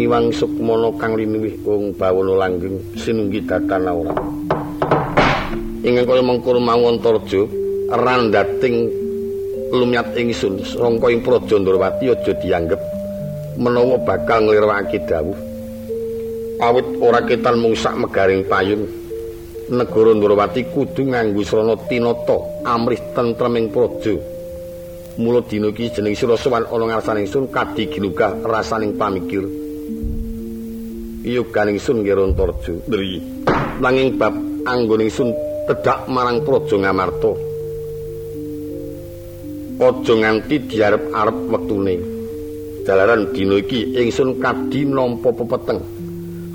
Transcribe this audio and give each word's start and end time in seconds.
niwang 0.00 0.32
sukmana 0.32 0.88
kang 0.96 1.12
linuwih 1.12 1.60
wong 1.60 1.92
bawana 1.92 2.48
langgeng 2.48 2.80
sinunggi 2.96 3.44
datan 3.44 3.84
ora 3.84 4.16
ingkang 5.84 6.08
kaya 6.08 6.24
mengkur 6.24 6.56
mawon 6.56 6.96
torjo 7.04 7.44
randating 7.92 8.88
lumiat 9.76 10.16
ingsun 10.16 10.64
sangka 10.64 11.12
ing 11.12 11.20
praja 11.20 11.60
Ndrawati 11.60 12.16
aja 12.16 12.32
dianggep 12.32 12.80
menawa 13.60 14.00
bakal 14.08 14.48
nglirwakake 14.48 15.04
dawuh. 15.04 15.36
Awit 16.64 16.86
ora 17.04 17.20
ketan 17.28 17.60
mung 17.60 17.76
sak 17.76 18.00
megaring 18.00 18.48
payung 18.48 18.88
negara 19.68 20.16
Ndrawati 20.16 20.64
kudu 20.72 21.12
nganggo 21.12 21.44
srana 21.44 21.76
tinata 21.84 22.40
amrih 22.64 23.04
tentreming 23.12 23.68
praja. 23.68 24.16
Mula 25.20 25.44
dina 25.44 25.68
iki 25.68 25.92
jeneng 25.92 26.16
sira 26.16 26.40
sowan 26.40 26.64
ana 26.72 26.96
ngarsane 26.96 27.28
ingsun 27.28 27.52
kadi 27.52 27.92
ginugah 27.92 28.32
rasaning 28.40 28.96
pamikir 28.96 29.59
yoganing 31.20 31.76
sun 31.76 32.00
ngerontorjo 32.00 32.80
dri 32.88 33.20
nanging 33.80 34.16
bab 34.16 34.32
anggone 34.64 35.08
ingsun 35.08 35.32
tedhak 35.68 36.08
marang 36.08 36.40
praja 36.44 36.76
ngamarta. 36.76 37.32
Aja 39.80 40.12
nganti 40.12 40.56
diarep-arep 40.68 41.36
wektune. 41.48 41.96
Dalaran 42.84 43.32
dina 43.32 43.56
iki 43.56 43.96
ingsun 43.96 44.40
kadi 44.40 44.84
nampa 44.84 45.32
pepeteng. 45.32 45.80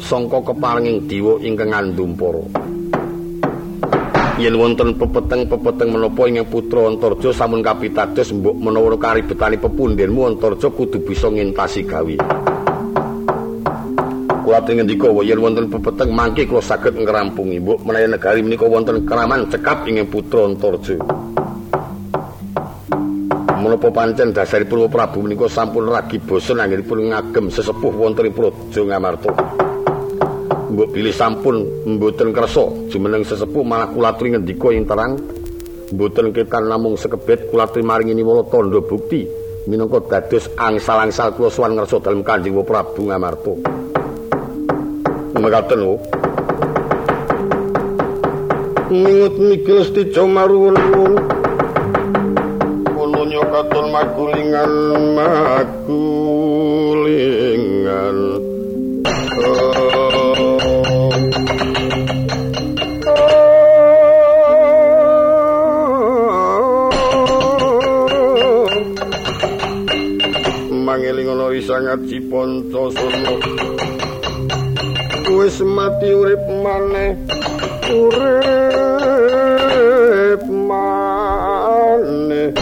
Sangka 0.02 0.54
keparenging 0.54 1.10
dewa 1.10 1.42
ingkang 1.42 1.72
ngandhumpara 1.72 2.46
yen 4.36 4.60
wonten 4.60 5.00
pepeteng-pepeteng 5.00 5.96
menapa 5.96 6.28
ing 6.28 6.44
putra 6.52 6.92
Antarja 6.92 7.32
sampun 7.32 7.64
kapitados 7.64 8.36
mbok 8.36 8.56
menawa 8.60 8.92
karibetane 9.00 9.56
pepundhenmu 9.56 10.28
Antarja 10.28 10.68
kudu 10.68 11.00
bisa 11.08 11.32
ngentasi 11.32 11.88
gawe. 11.88 12.16
Kula 14.46 14.62
ngendika 14.62 15.10
yen 15.26 15.42
wonten 15.42 15.74
pepeteng 15.74 16.14
mangke 16.14 16.46
kula 16.46 16.62
saged 16.62 16.94
ngrampungi 16.94 17.58
mbok 17.58 17.82
menawi 17.82 18.14
negari 18.14 18.46
menika 18.46 18.70
wonten 18.70 19.02
kraman 19.02 19.50
cekap 19.50 19.90
ing 19.90 20.06
putra 20.06 20.46
Antarja. 20.46 21.02
Menapa 23.58 23.90
pancen 23.90 24.30
dasaripun 24.30 24.86
Prabu 24.86 25.26
menika 25.26 25.50
sampun 25.50 25.90
ragi 25.90 26.22
bosen 26.22 26.62
anggenipun 26.62 27.10
ngagem 27.10 27.50
sesepuh 27.50 27.90
wonten 27.90 28.30
ing 28.30 28.38
Praja 28.38 28.82
Ngamarta. 28.86 29.34
mbok 30.76 30.92
pilih 30.92 31.16
sampun 31.16 31.88
mboten 31.88 32.36
kersa 32.36 32.68
jumeneng 32.92 33.24
sesepuh 33.24 33.64
malah 33.64 33.88
kula 33.96 34.12
aturi 34.12 34.36
ngendika 34.36 34.76
ing 34.76 34.84
terang 34.84 35.16
mboten 35.96 36.36
ketan 36.36 36.68
namung 36.68 37.00
sekebet 37.00 37.48
kula 37.48 37.64
aturi 37.64 37.80
maringi 37.80 38.12
niwala 38.12 38.44
tandha 38.52 38.84
bukti 38.84 39.24
minangka 39.72 40.04
dados 40.04 40.52
angsal-angsal 40.60 41.32
kula 41.40 41.48
sowan 41.48 41.80
ngersa 41.80 42.04
dalem 42.04 42.28
Kanjeng 42.28 42.60
Prabu 42.60 43.08
Ngamarta 43.08 43.85
mekaten 45.46 45.82
o 45.86 45.94
Mingut 48.90 49.38
mikil 49.38 49.86
stijo 49.86 50.26
maruwun 50.26 50.74
Kono 52.96 53.22
nyokaton 53.30 53.86
magulingan 53.94 54.74
magulingan. 55.14 56.02
Mangeling 70.86 71.30
ana 71.30 71.46
risangat 71.54 72.02
cipancasana 72.10 74.05
wis 75.34 75.58
mati 75.66 76.14
urip 76.14 76.46
maneh. 76.62 77.18
Urip 77.90 78.46
maneh. 80.46 82.54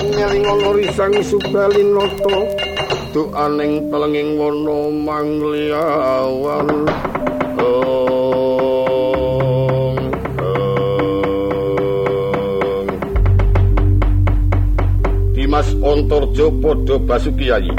Ngeling 0.00 0.44
ana 0.48 0.68
risang 0.72 1.12
subalinata 1.20 2.38
doaning 3.12 3.92
telenging 3.92 4.40
wana 4.40 4.80
mangliawan. 4.92 6.68
Dimas 15.36 15.68
Antarja 15.84 16.48
padha 16.60 16.96
Basuki 16.96 17.52
Ayi. 17.52 17.72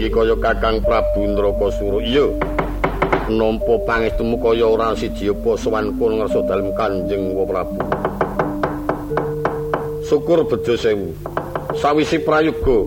Iki 0.00 0.16
kaya 0.16 0.32
Kakang 0.40 0.80
Prabu 0.80 1.28
Ndrakasura. 1.28 2.00
Iya. 2.00 2.32
Nampa 3.28 3.76
pangestumu 3.84 4.40
kaya 4.40 4.64
ora 4.64 4.96
siji 4.96 5.28
apa 5.28 5.60
sowan 5.60 5.92
kono 6.00 6.24
ngersa 6.24 6.40
dalem 6.48 6.72
Kanjeng 6.72 7.36
Prabu. 7.36 7.84
Syukur 10.08 10.48
bejo 10.48 10.72
sewu. 10.80 11.12
Sawisi 11.76 12.16
prayoga 12.16 12.80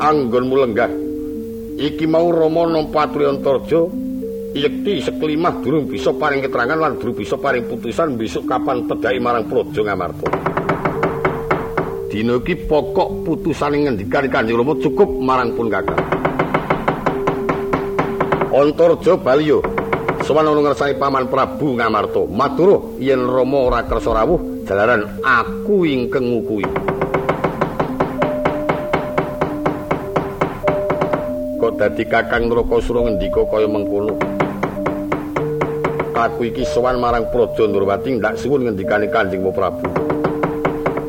anggonmu 0.00 0.64
lenggah. 0.64 0.88
Iki 1.76 2.08
mau 2.08 2.32
Rama 2.32 2.72
nampa 2.72 3.04
aturi 3.04 3.28
Antarja 3.28 3.84
yekti 4.56 5.04
seklimah 5.04 5.60
durung 5.60 5.92
bisa 5.92 6.08
paring 6.16 6.40
keterangan 6.40 6.80
lan 6.80 6.96
durung 6.96 7.20
bisa 7.20 7.36
paring 7.36 7.68
putusan 7.68 8.16
besok 8.16 8.48
kapan 8.48 8.88
tedhaki 8.88 9.20
marang 9.20 9.44
Praja 9.44 9.92
Ngamarta. 9.92 10.28
Dina 12.08 12.38
iki 12.38 12.54
pokok 12.64 13.26
putusane 13.26 13.84
ngendikan 13.84 14.24
Kanjeng 14.32 14.54
Rama 14.54 14.72
cukup 14.80 15.18
marang 15.18 15.52
pun 15.52 15.66
kakang. 15.66 16.13
Antarja 18.54 19.18
Baliyo 19.18 19.58
sowan 20.22 20.46
ana 20.46 20.62
ngersani 20.62 20.94
paman 20.94 21.26
Prabu 21.26 21.74
Ngamarta. 21.74 22.22
Matur 22.30 22.94
yen 23.02 23.26
Rama 23.26 23.66
ora 23.66 23.82
kersa 23.82 24.14
rawuh 24.14 24.62
jalaran 24.62 25.18
aku 25.26 25.82
ingkang 25.82 26.22
ngukui. 26.22 26.62
Kok 31.58 31.72
dadi 31.82 32.06
Kakang 32.06 32.46
Nrakasura 32.46 33.02
ngendika 33.02 33.42
kaya 33.50 33.66
mengkono? 33.66 34.14
Aku 36.14 36.46
iki 36.46 36.62
sowan 36.62 37.02
marang 37.02 37.26
Praja 37.34 37.66
Ndrawati 37.66 38.22
ndak 38.22 38.38
suwun 38.38 38.70
ngendikane 38.70 39.10
Kanjeng 39.10 39.42
Prabu. 39.50 39.90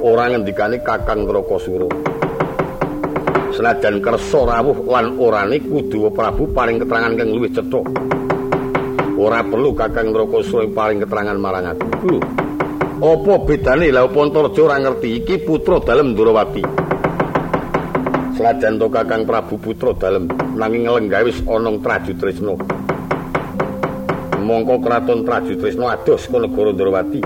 ora 0.02 0.34
ngendikane 0.34 0.82
Kakang 0.82 1.30
Nrakasura. 1.30 2.05
Senajan 3.56 4.04
kersa 4.04 4.44
rawuh 4.44 4.84
lan 4.84 5.16
orane 5.16 5.64
kudu 5.64 6.12
Prabu 6.12 6.52
paring 6.52 6.76
keterangan 6.76 7.16
kang 7.16 7.32
luwih 7.32 7.48
cetha. 7.56 7.80
Ora 9.16 9.48
perlu 9.48 9.72
Kakang 9.72 10.12
Nrakasura 10.12 10.68
paring 10.68 11.00
keterangan 11.00 11.40
marang 11.40 11.72
aku. 11.72 12.20
Apa 13.00 13.34
bedane 13.48 13.96
lha 13.96 14.04
apa 14.04 14.18
Antarja 14.20 14.60
ora 14.60 14.76
ngerti 14.76 15.24
iki 15.24 15.36
putra 15.48 15.80
dalem 15.80 16.12
Ndrawati. 16.12 16.64
Senajan 18.36 18.76
to 18.76 18.92
Kakang 18.92 19.24
Prabu 19.24 19.56
putra 19.56 19.96
dalem 19.96 20.28
nanging 20.60 20.92
lenggah 20.92 21.24
wis 21.24 21.40
ana 21.48 21.72
Trajutresna. 21.80 22.60
Mongko 24.44 24.84
kraton 24.84 25.24
Trajutresna 25.24 25.96
ados 25.96 26.28
ka 26.28 26.44
negara 26.44 26.76
Ndrawati. 26.76 27.22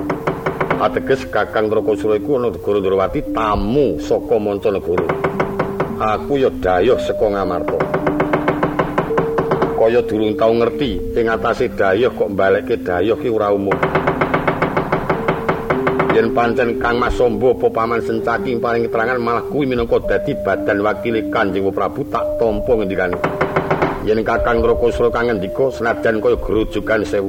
ateges 0.79 1.25
Kakang 1.33 1.73
Nrakasura 1.73 2.21
iku 2.21 2.37
ana 2.37 2.53
negara 2.53 2.77
Ndrawati 2.77 3.19
tamu 3.33 3.97
saka 3.97 4.37
mancanegara. 4.37 5.09
Aku 5.99 6.39
ya 6.39 6.47
dayuh 6.47 6.95
saka 6.95 7.27
Ngamarta. 7.27 7.75
Kaya 9.75 9.99
durung 10.07 10.31
tau 10.39 10.55
ngerti 10.55 10.95
ing 11.11 11.27
atase 11.27 11.67
dayuh 11.75 12.15
kok 12.15 12.31
mbalekke 12.31 12.79
dayuh 12.79 13.19
ki 13.19 13.27
ora 13.27 13.51
umum. 13.51 13.75
Yen 16.15 16.31
pancen 16.31 16.79
Kang 16.79 17.03
Mas 17.03 17.19
Samba 17.19 17.51
apa 17.51 17.67
paman 17.67 17.99
Sencaki 17.99 18.55
paring 18.63 18.87
keterangan 18.87 19.19
malah 19.19 19.43
kuwi 19.51 19.67
minangka 19.67 19.99
dadi 20.07 20.39
badan 20.39 20.79
wakili 20.87 21.27
Kanjeng 21.27 21.67
Prabu 21.67 22.07
tak 22.07 22.39
tampa 22.39 22.79
ngendikane. 22.79 23.19
Yen 24.07 24.23
Kakang 24.23 24.63
Nrakasura 24.63 25.11
kang 25.11 25.27
ngendika 25.27 25.67
senajan 25.67 26.23
kaya 26.23 26.39
gerujukan 26.39 27.03
sewu. 27.03 27.27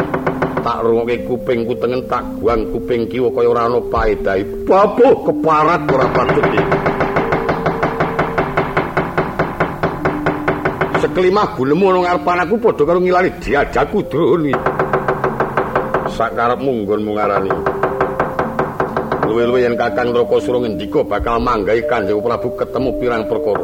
tak 0.61 0.85
rungokke 0.85 1.25
kupingku 1.25 1.73
tengen 1.81 2.05
tak 2.05 2.21
buang 2.37 2.69
kuping 2.69 3.09
kiwa 3.09 3.33
kaya 3.33 3.49
ora 3.49 3.65
ana 3.65 3.81
paedahe 3.81 4.45
babuh 4.69 5.25
keparat 5.25 5.89
ora 5.89 6.07
patut 6.13 6.45
iki 6.53 7.00
seklimah 11.01 11.57
gulemu 11.57 11.85
ana 11.89 11.99
ngarepan 12.05 12.39
aku 12.45 12.55
padha 12.61 12.83
karo 12.85 13.01
ngilani 13.01 13.31
diajaku 13.41 13.99
drone 14.13 14.53
sakarepmu 16.13 16.85
nggonmu 16.85 17.11
ngarani. 17.17 17.53
Luwe-luwe 19.31 19.63
yen 19.63 19.79
kakang 19.79 20.13
Nrakasura 20.13 20.59
ngendika 20.61 21.01
bakal 21.07 21.41
manggahi 21.41 21.87
Kanjeng 21.87 22.21
Prabu 22.21 22.53
ketemu 22.59 22.91
pirang 22.99 23.25
perkara. 23.31 23.63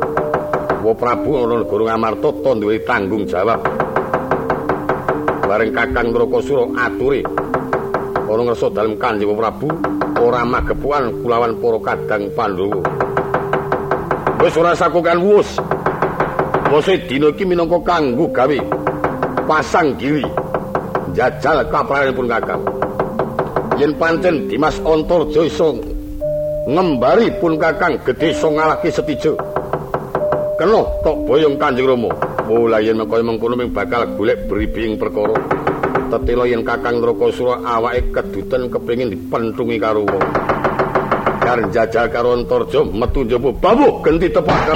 Wa 0.81 0.94
Prabu 0.94 1.31
ana 1.43 1.55
negara 1.61 1.83
Ngamarta 1.91 2.29
to 2.33 2.50
duwe 2.56 2.79
tanggung 2.87 3.27
jawab. 3.27 3.61
Bareng 5.44 5.75
Kakang 5.75 6.15
Nrakasura 6.15 6.65
aturi. 6.81 7.21
Ana 8.31 8.43
ngersa 8.47 8.71
dalem 8.73 8.94
Kanjeng 8.97 9.35
Prabu 9.35 9.69
ora 10.23 10.47
magepukan 10.47 11.12
kulawan 11.21 11.59
para 11.59 11.79
kadang 11.83 12.31
Pandhawa. 12.33 12.81
Wis 14.38 14.55
ora 14.55 14.73
sakukan 14.79 15.19
wus 15.19 15.59
Bose 16.67 16.99
dina 17.07 17.31
iki 17.31 17.47
minangka 17.47 17.79
kanggo 17.87 18.27
gawe 18.35 18.59
pasang 19.47 19.95
giri 19.95 20.27
jajal 21.15 21.63
kapranipun 21.71 22.27
Kakang. 22.27 22.63
Yen 23.79 23.95
pancen 23.95 24.51
Dimas 24.51 24.75
Antarja 24.83 25.47
iso 25.47 25.79
ngembari 26.67 27.31
pun 27.39 27.55
Kakang 27.55 28.03
gedhe 28.03 28.35
iso 28.35 28.51
ngalahke 28.51 28.91
Setijo. 28.91 29.39
Kena 30.59 30.83
tok 31.07 31.17
boyong 31.31 31.55
Kanjeng 31.55 31.87
Rama. 31.87 32.11
Mula 32.51 32.83
yen 32.83 32.99
kaya 33.07 33.23
mengkono 33.23 33.55
ming 33.55 33.71
bakal 33.71 34.19
golek 34.19 34.51
bribing 34.51 34.99
perkara. 34.99 35.39
Tetela 36.11 36.51
yen 36.51 36.67
Kakang 36.67 36.99
Nrakasura 36.99 37.62
awake 37.62 38.11
keduten 38.11 38.67
kepengin 38.75 39.15
dipentungi 39.15 39.79
karo 39.79 40.03
wong. 40.03 40.46
Kar 41.47 41.63
jajal 41.71 42.11
karo 42.11 42.35
Antarja 42.35 42.83
metu 42.83 43.23
njaba 43.23 43.51
babuh 43.63 44.03
genti 44.03 44.29
tepak 44.35 44.67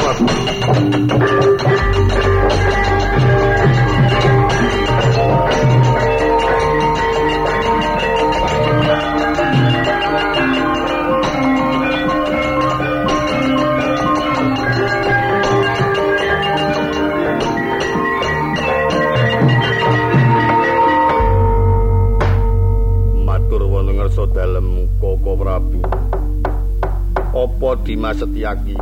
Dimas 27.79 28.19
Setyaki. 28.19 28.75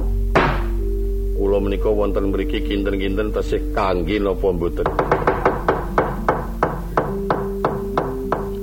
Kula 1.36 1.58
menika 1.60 1.92
wonten 1.92 2.32
mriki 2.32 2.64
kinten-kinten 2.64 3.30
tesih 3.30 3.60
kangge 3.76 4.16
napa 4.16 4.48
mboten? 4.48 4.88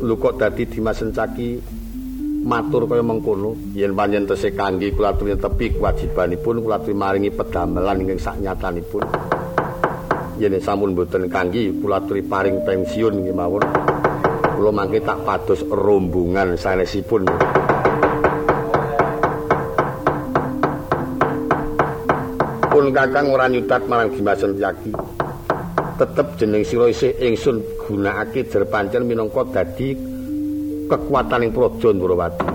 Lho 0.02 0.16
kok 0.18 0.36
dadi 0.42 0.64
Dimas 0.66 0.98
Setyaki 0.98 1.62
matur 2.46 2.86
kaya 2.86 3.02
mengkono 3.02 3.58
yen 3.74 3.98
panjen 3.98 4.30
tesih 4.30 4.54
kangge 4.54 4.94
kula 4.94 5.18
aturi 5.18 5.34
tepi 5.34 5.78
kewajibanipun 5.78 6.62
kula 6.62 6.78
aturi 6.78 6.94
maringi 6.94 7.30
pedamelan 7.34 8.06
ingkang 8.06 8.22
saknyatanipun. 8.22 9.04
Yen 10.42 10.58
sampun 10.62 10.94
mboten 10.94 11.30
kangge 11.30 11.74
kula 11.82 12.02
aturi 12.02 12.22
paring 12.26 12.62
pensiun 12.66 13.24
nggih 13.24 13.36
mawon. 13.36 13.66
Kula 14.56 14.72
mangke 14.72 15.02
tak 15.02 15.22
pados 15.26 15.62
rombongan 15.68 16.56
sanesipun. 16.56 17.28
Pun 22.86 22.94
kakang 22.94 23.34
ora 23.34 23.50
nyutat 23.50 23.90
marang 23.90 24.14
Dimas 24.14 24.38
Setyaki. 24.38 24.94
Tetep 25.98 26.38
jeneng 26.38 26.62
sira 26.62 26.86
isih 26.86 27.18
ingsun 27.18 27.66
gunakake 27.82 28.46
jer 28.46 28.62
pancen 28.70 29.10
minangka 29.10 29.42
dadi 29.50 29.98
kekuataning 30.86 31.50
Praja 31.50 31.90
Ndrawati. 31.90 32.46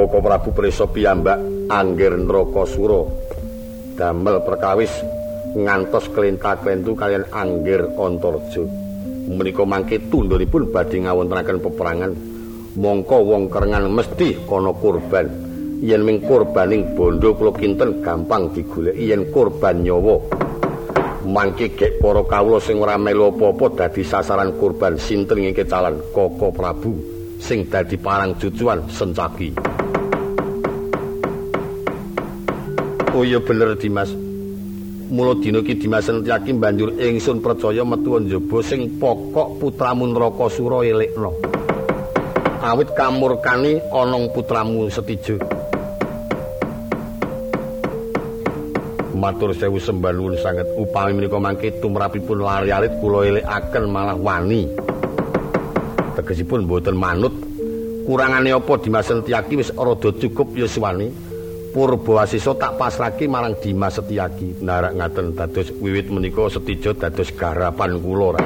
Koko 0.00 0.16
Prabu 0.16 0.56
Prisa 0.56 0.88
piyambak 0.88 1.36
angger 1.68 2.16
Nrakasura 2.16 3.04
damel 4.00 4.40
perkawis 4.48 4.96
ngantos 5.52 6.08
kelintak-kelintu 6.16 6.96
kalian 6.96 7.28
angger 7.36 7.84
Antarja. 8.00 8.64
Menika 9.28 9.68
mangke 9.68 10.00
tundhonipun 10.08 10.72
badhe 10.72 11.04
ngawontenaken 11.04 11.60
peperangan. 11.60 12.12
Mongko 12.80 13.28
wong 13.28 13.52
kerengan 13.52 13.92
mesti 13.92 14.40
ana 14.48 14.72
kurban. 14.72 15.43
Yen 15.84 16.00
ming 16.00 16.24
korbaning 16.24 16.96
bondo 16.96 17.36
kula 17.36 17.52
kinten 17.52 18.00
gampang 18.00 18.48
digoleki 18.56 19.12
yen 19.12 19.28
korban 19.28 19.84
nyawa. 19.84 20.16
Mangke 21.28 21.76
gek 21.76 22.00
para 22.00 22.24
kawula 22.24 22.56
sing 22.60 22.80
ora 22.80 22.96
melu 22.96 23.28
apa-apa 23.28 23.84
dadi 23.84 24.00
sasaran 24.00 24.56
korban 24.56 24.96
sinten 24.96 25.44
ing 25.44 25.52
kecalan? 25.52 26.00
Koko 26.16 26.48
Prabu 26.56 26.96
sing 27.36 27.68
dadi 27.68 28.00
parang 28.00 28.32
jujuan 28.40 28.80
sencaki. 28.88 29.52
Oh 33.12 33.22
iya 33.22 33.36
bener 33.40 33.76
Dimas. 33.76 34.08
Mula 35.04 35.36
dina 35.36 35.60
iki 35.60 35.76
Dimas 35.76 36.08
Sentyaki 36.08 36.56
banjur 36.56 36.96
ingsun 36.96 37.44
percaya 37.44 37.84
metu 37.84 38.16
njaba 38.16 38.58
sing 38.64 38.88
pokok 38.96 39.60
putramu 39.60 40.08
Nrakasura 40.08 40.80
elekna. 40.80 41.28
Awit 42.64 42.88
kamurkani 42.96 43.80
ana 43.92 44.16
putramu 44.32 44.88
Setijo 44.88 45.36
matur 49.24 49.56
sewu 49.56 49.80
sembah 49.80 50.12
nuwun 50.12 50.36
sanget. 50.36 50.68
Upami 50.76 51.16
menika 51.16 51.40
mangke 51.40 51.72
tumrapipun 51.80 52.44
lari-alit 52.44 52.92
kula 53.00 53.24
elekaken 53.24 53.88
malah 53.88 54.12
wani. 54.12 54.68
Tegesipun 56.12 56.68
boten 56.68 56.92
manut. 56.92 57.32
Kurangane 58.04 58.52
apa 58.52 58.76
Dimas 58.84 59.08
Setyaki 59.08 59.56
wis 59.56 59.72
rada 59.72 60.12
cukup 60.12 60.52
ya 60.52 60.68
suwani 60.68 61.08
Purbawasisa 61.72 62.52
tak 62.52 62.76
pasrahke 62.76 63.24
marang 63.24 63.56
Dimas 63.64 63.96
Setyaki 63.96 64.60
narak 64.60 64.92
ngaten 64.92 65.32
dados 65.32 65.72
wiwit 65.80 66.12
menika 66.12 66.52
setijo 66.52 66.92
dados 66.92 67.32
garapan 67.32 67.96
kula 67.96 68.44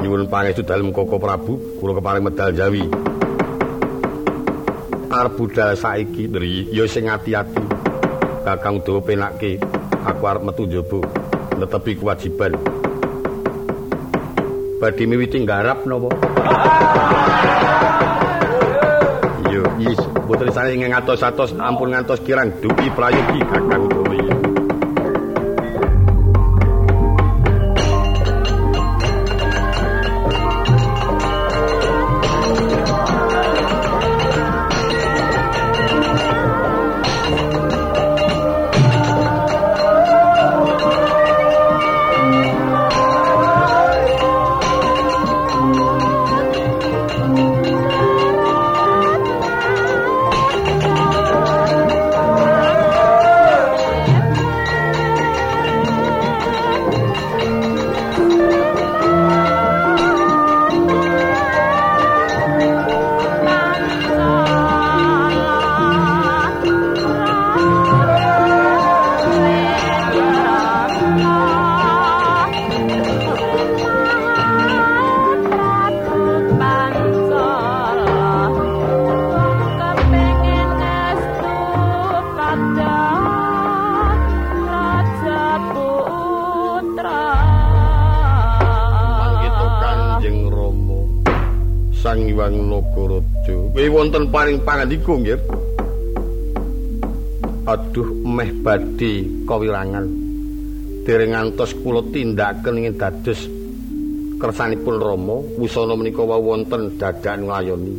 nyuwun 0.00 0.24
pangestu 0.32 0.64
dalem 0.64 0.88
Koko 0.88 1.20
Prabu. 1.20 1.60
Kula 1.78 2.00
keparing 2.00 2.24
medal 2.24 2.50
Jawi 2.56 3.09
arep 5.20 5.36
budal 5.36 5.76
saiki 5.76 6.32
Dri 6.32 6.64
ya 6.72 6.88
sing 6.88 7.12
ati-ati. 7.12 7.60
Kakang 8.40 8.80
Dawa 8.80 9.04
penake 9.04 9.60
aku 10.00 10.22
arep 10.24 10.42
metu 10.48 10.64
njaba 10.64 11.04
netepi 11.60 12.00
kewajiban. 12.00 12.56
Badhe 14.80 15.04
miwiti 15.04 15.44
nggarap 15.44 15.84
napa? 15.84 16.08
Yo 19.52 19.60
yes. 19.76 20.00
Boten 20.24 20.48
sane 20.56 20.80
ngatos-atos 20.80 21.52
ampun 21.60 21.92
ngantos 21.92 22.24
kirang 22.24 22.48
dugi 22.64 22.88
prayogi 22.96 23.44
Kakang 23.44 23.92
Dawa 23.92 24.19
paring 94.50 94.66
pangandika 94.66 95.14
nggih. 95.14 95.40
Aduh 97.70 98.10
meh 98.26 98.50
badhe 98.50 99.46
kawirangan. 99.46 100.10
Dereng 101.06 101.38
ngantos 101.38 101.70
kula 101.78 102.02
tindakaken 102.10 102.82
ing 102.82 102.98
dados 102.98 103.46
kersanipun 104.42 104.98
Rama, 104.98 105.38
wusana 105.54 105.94
menika 105.94 106.26
wonten 106.26 106.98
dadan 106.98 107.46
nglayoni. 107.46 107.94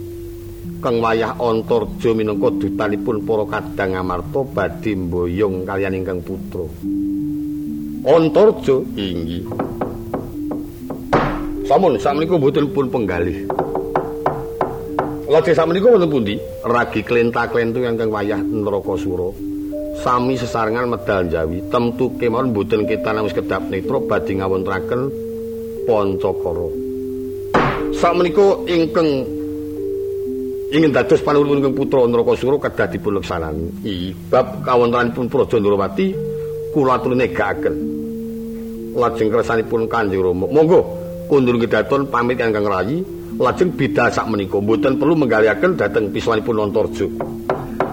Kang 0.84 1.00
wayah 1.00 1.40
Antarja 1.40 2.12
minangka 2.12 2.52
dutanipun 2.52 3.24
para 3.24 3.48
kadang 3.48 3.96
amarta 3.96 4.44
badhe 4.44 4.92
mboyong 4.92 5.64
kaliyan 5.64 6.04
ingkang 6.04 6.20
putra. 6.20 6.68
Antarja 8.12 8.76
inggih. 9.00 9.48
Sampun 11.64 11.96
sakmenika 11.96 12.36
mboten 12.36 12.68
pun 12.76 12.92
penggalih. 12.92 13.71
Lajeng 15.32 15.56
sakmenika 15.56 15.88
wonten 15.88 16.12
pundi? 16.12 16.36
Ragi 16.68 17.08
klenta-klentu 17.08 17.80
ingkang 17.80 18.12
wayah 18.12 18.44
neraka 18.44 19.00
sura. 19.00 19.32
Sami 20.04 20.36
sesarengan 20.36 20.92
medal 20.92 21.24
jawi, 21.32 21.64
temtu 21.72 22.12
kemawon 22.20 22.52
mboten 22.52 22.84
ketan 22.84 23.24
wis 23.24 23.32
kedap 23.32 23.64
netra 23.72 23.96
badhe 24.04 24.36
ngawontenaken 24.36 25.08
Pancakara. 25.88 26.68
Sakmenika 27.96 28.60
ingkang 28.68 29.08
ingin 30.76 30.92
dados 30.92 31.24
panuwun 31.24 31.64
putra 31.80 32.04
neraka 32.12 32.36
sura 32.36 32.60
kedah 32.60 32.92
dipun 32.92 33.24
leksanani. 33.24 34.12
Bab 34.28 34.68
kawontenanipun 34.68 35.32
Praja 35.32 35.64
Ndrawati 35.64 36.12
kula 36.76 37.00
aturi 37.00 37.16
negakaken. 37.16 37.76
Lajeng 39.00 39.32
kersanipun 39.32 39.88
Kanjeng 39.88 40.28
Rama. 40.28 40.52
Monggo 40.52 40.84
kundur 41.32 41.56
kedaton 41.56 42.12
pamit 42.12 42.36
ingkang 42.36 42.68
rayi. 42.68 43.00
Lajeng 43.40 43.72
bidal 43.72 44.12
sak 44.12 44.28
menika 44.28 44.60
mboten 44.60 45.00
perlu 45.00 45.16
menggaliaken 45.16 45.80
dhateng 45.80 46.12
piswanipun 46.12 46.60
Antarja. 46.60 47.08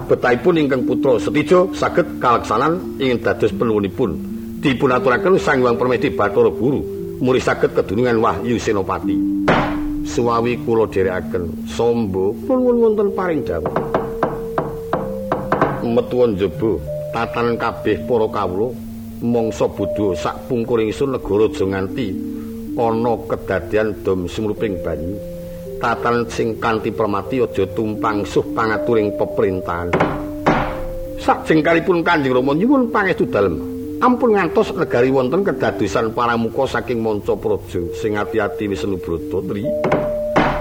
Betahipun 0.09 0.57
ingkang 0.57 0.89
putra 0.89 1.21
Setija 1.21 1.69
saged 1.71 2.17
kalaksanan 2.17 2.97
ingin 2.97 3.21
dados 3.21 3.53
penuwunipun 3.53 4.11
dipun 4.57 4.89
aturaken 4.89 5.37
Sang 5.37 5.61
Hyang 5.61 5.77
Permedi 5.77 6.09
Bathara 6.09 6.49
Guru 6.49 6.81
murid 7.21 7.45
saged 7.45 7.77
kedunungan 7.77 8.17
Wahyu 8.17 8.57
Senopati. 8.57 9.15
Suwawi 10.09 10.57
kula 10.65 10.89
dherekaken 10.89 11.69
sombo 11.69 12.33
pun 12.49 12.65
wonten 12.65 13.13
paring 13.13 13.45
dawuh. 13.45 13.69
Metu 15.85 16.25
njaba 16.25 16.71
tatanan 17.13 17.55
kabeh 17.61 18.01
para 18.09 18.27
kawula 18.33 18.73
mangsa 19.21 19.69
Buddha 19.69 20.15
sak 20.17 20.49
pungkuring 20.49 20.89
ingsun 20.89 21.13
negara 21.13 21.45
nganti 21.51 22.07
ana 22.79 23.13
kedadian 23.27 23.91
dom 24.07 24.31
sumruping 24.31 24.79
banyu. 24.79 25.19
Tatan 25.79 26.27
sing 26.31 26.59
kanthi 26.59 26.91
permati 26.91 27.43
aja 27.43 27.63
tumpang 27.75 28.23
suh 28.23 28.43
pangaturing 28.55 29.15
peperintahan. 29.15 29.91
Sajengkalipun 31.19 31.99
Kanjeng 31.99 32.35
Rama 32.35 32.55
nyuwun 32.55 32.91
pangestu 32.91 33.27
dalem. 33.27 33.59
Ampun 33.99 34.35
ngantos 34.35 34.71
negari 34.71 35.11
wonten 35.11 35.43
kedadosan 35.43 36.15
paramuka 36.15 36.63
saking 36.67 37.03
manca 37.03 37.35
praja 37.35 37.83
sing 37.99 38.15
ati-ati 38.15 38.71
wis 38.71 38.87
nubrata 38.87 39.43
tri. 39.43 39.63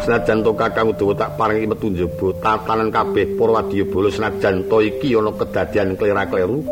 Senajan 0.02 0.42
to 0.42 0.54
kakang 0.54 0.90
Udawa 0.94 1.14
tak 1.14 1.34
paringi 1.38 1.70
metu 1.70 1.90
njaba 1.90 2.34
tatanan 2.42 2.90
kabeh 2.90 3.38
para 3.38 3.62
wadyabala 3.62 4.10
senajan 4.10 4.66
to 4.66 4.78
iki 4.82 5.14
ana 5.14 5.30
kedadian 5.34 5.98
klera-kleru 5.98 6.62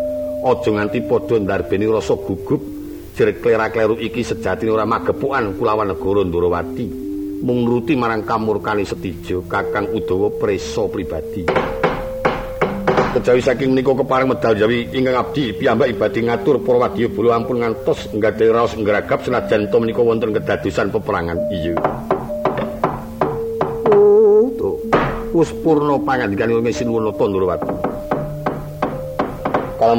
aja 0.46 0.70
nganti 0.70 0.98
padha 1.06 1.34
ndarbeni 1.38 1.90
rasa 1.90 2.14
gugup 2.14 2.75
jer 3.16 3.32
klera-kleru 3.40 3.96
iki 3.96 4.20
sejatine 4.20 4.68
ora 4.68 4.84
magepukan 4.84 5.56
kulawan 5.56 5.88
negara 5.88 6.20
Ndrawati 6.20 6.86
mung 7.40 7.64
nuruti 7.64 7.96
marang 7.96 8.28
kamurkane 8.28 8.84
Setija 8.84 9.40
Kakang 9.48 9.88
Udawa 9.96 10.28
presa 10.36 10.84
pribadi. 10.84 11.48
Kejawi 13.16 13.40
saking 13.40 13.72
menika 13.72 13.96
kepareng 13.96 14.28
medal 14.28 14.52
jawi 14.52 14.92
ingkang 14.92 15.16
abdi 15.16 15.56
piyambak 15.56 15.88
ibadi 15.88 16.28
ngatur 16.28 16.60
para 16.60 16.84
wadya 16.84 17.08
bolo 17.08 17.32
ampun 17.32 17.64
ngantos 17.64 18.12
nggadhahi 18.12 18.52
raos 18.52 18.76
ngragap 18.76 19.24
senajan 19.24 19.72
to 19.72 19.80
menika 19.80 20.04
wonten 20.04 20.36
kedadosan 20.36 20.92
peperangan. 20.92 21.40
Iya. 21.48 21.74
Oh 23.96 24.76
wis 25.32 25.48
purna 25.64 25.96
pangandikane 26.04 26.60
wong 26.60 26.68
sinuwun 26.68 27.08
Ndrawati 27.08 27.72
Kala 29.80 29.96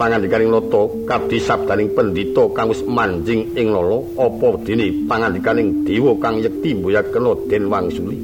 pangandikaning 0.00 0.48
nata 0.48 0.88
kadhi 1.04 1.36
sabdaning 1.36 1.92
pendhita 1.92 2.48
kang 2.56 2.72
wis 2.72 2.80
manjing 2.88 3.52
ing 3.52 3.68
lolo 3.68 4.08
apa 4.16 4.56
dene 4.64 5.04
pangandikaning 5.04 5.84
dewa 5.84 6.16
kang 6.16 6.40
yekti 6.40 6.72
mboyakena 6.72 7.36
den 7.52 7.68
wangsuli? 7.68 8.16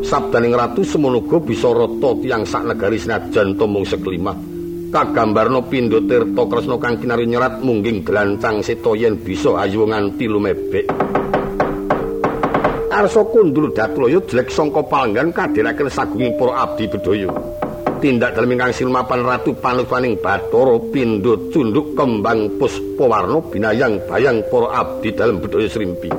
Sabdaning 0.00 0.56
ratu 0.56 0.80
semonoga 0.80 1.36
bisa 1.44 1.68
rata 1.68 2.16
tiyang 2.16 2.48
sak 2.48 2.64
negari 2.64 2.96
senajan 2.96 3.60
tomong 3.60 3.84
seklimah. 3.84 4.32
Kagambarna 4.88 5.60
pindha 5.68 6.00
tirta 6.00 6.42
kresna 6.48 6.80
kang 6.80 6.96
kinari 6.96 7.28
nyerat 7.28 7.60
mungging 7.60 8.00
seta 8.64 8.92
yen 8.96 9.20
bisa 9.20 9.52
ayu 9.60 9.84
nganti 9.84 10.24
lumebek. 10.24 10.88
Arsa 12.88 13.24
kundul 13.28 13.72
datlaya 13.72 14.20
jelek 14.28 14.48
sangka 14.52 14.84
palenggan 14.84 15.32
kadhiraken 15.32 15.88
sagunging 15.88 16.36
para 16.36 16.68
abdi 16.68 16.84
bedaya 16.88 17.32
tindak 18.02 18.34
dalem 18.34 18.58
ingkang 18.58 18.74
silmapan 18.74 19.22
ratu 19.22 19.54
panupaning 19.54 20.18
Bathara 20.18 20.74
pindho 20.90 21.38
cunduk 21.54 21.94
kembang 21.94 22.58
puspawarna 22.58 23.38
binayang 23.46 24.02
bayang 24.10 24.42
para 24.50 24.82
abdi 24.82 25.14
dalem 25.14 25.38
budaya 25.38 25.70
Srimpi. 25.70 26.10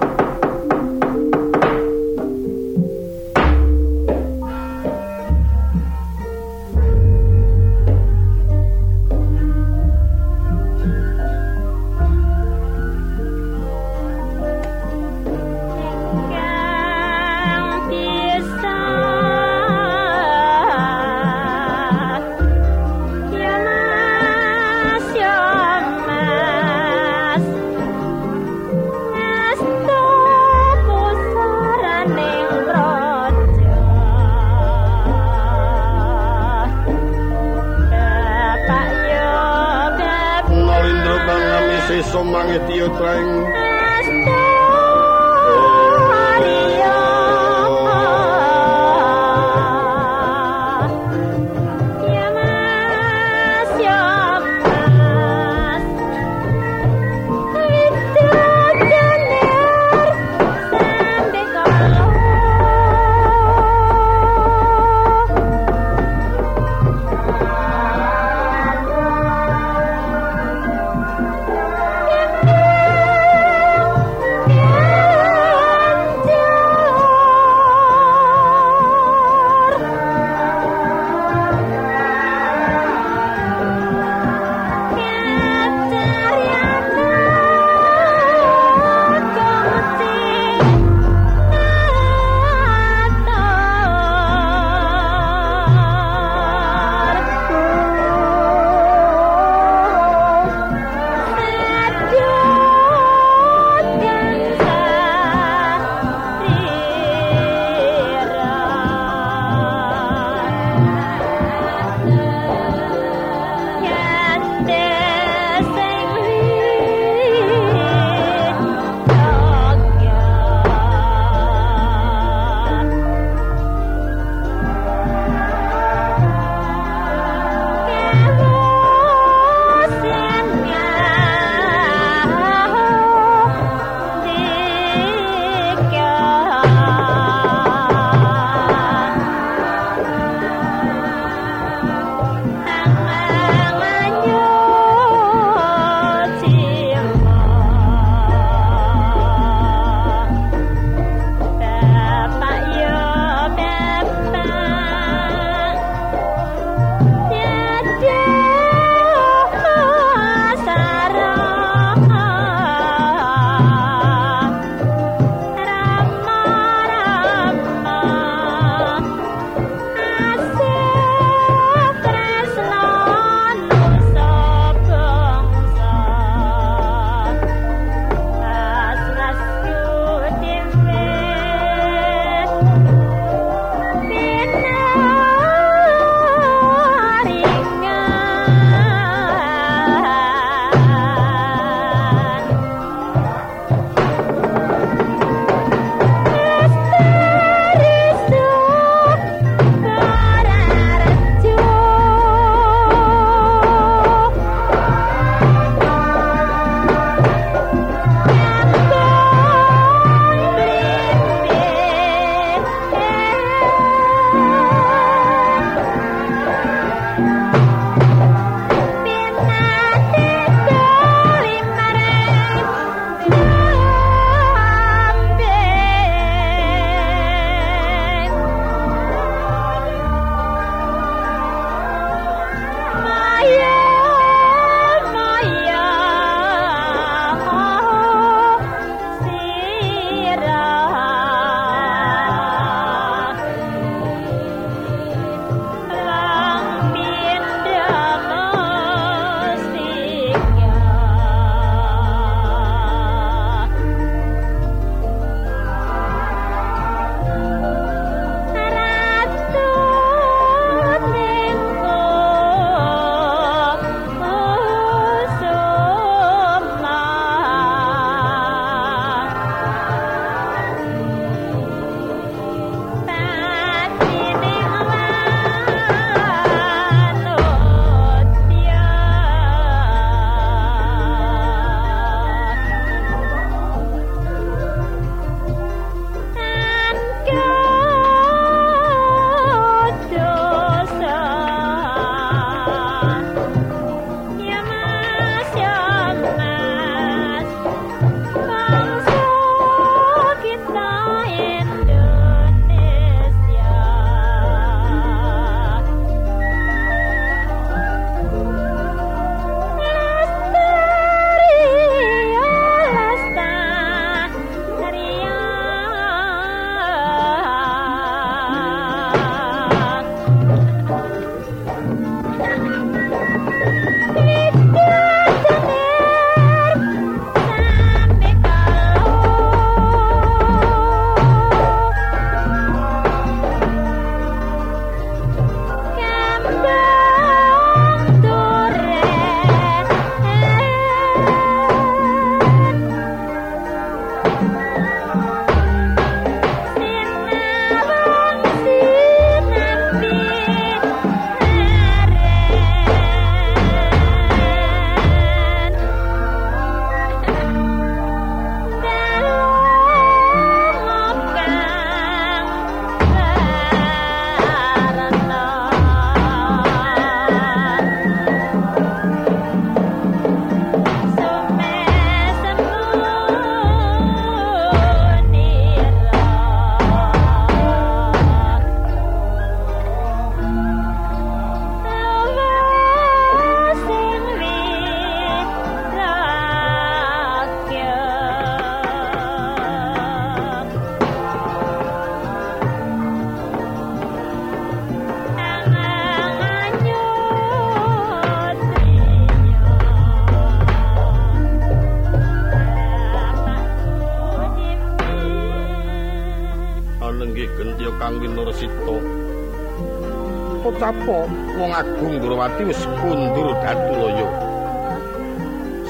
Pocapo 410.63 411.27
wong 411.59 411.71
agung 411.75 412.23
Durawati 412.23 412.63
wis 412.63 412.79
kundur 413.03 413.51
datulaya 413.59 414.27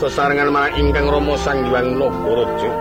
sesarengan 0.01 0.49
marang 0.49 0.73
ingkang 0.81 1.05
Rama 1.05 1.37
Sang 1.37 1.61
Hyang 1.69 2.01
Nagaraja 2.01 2.71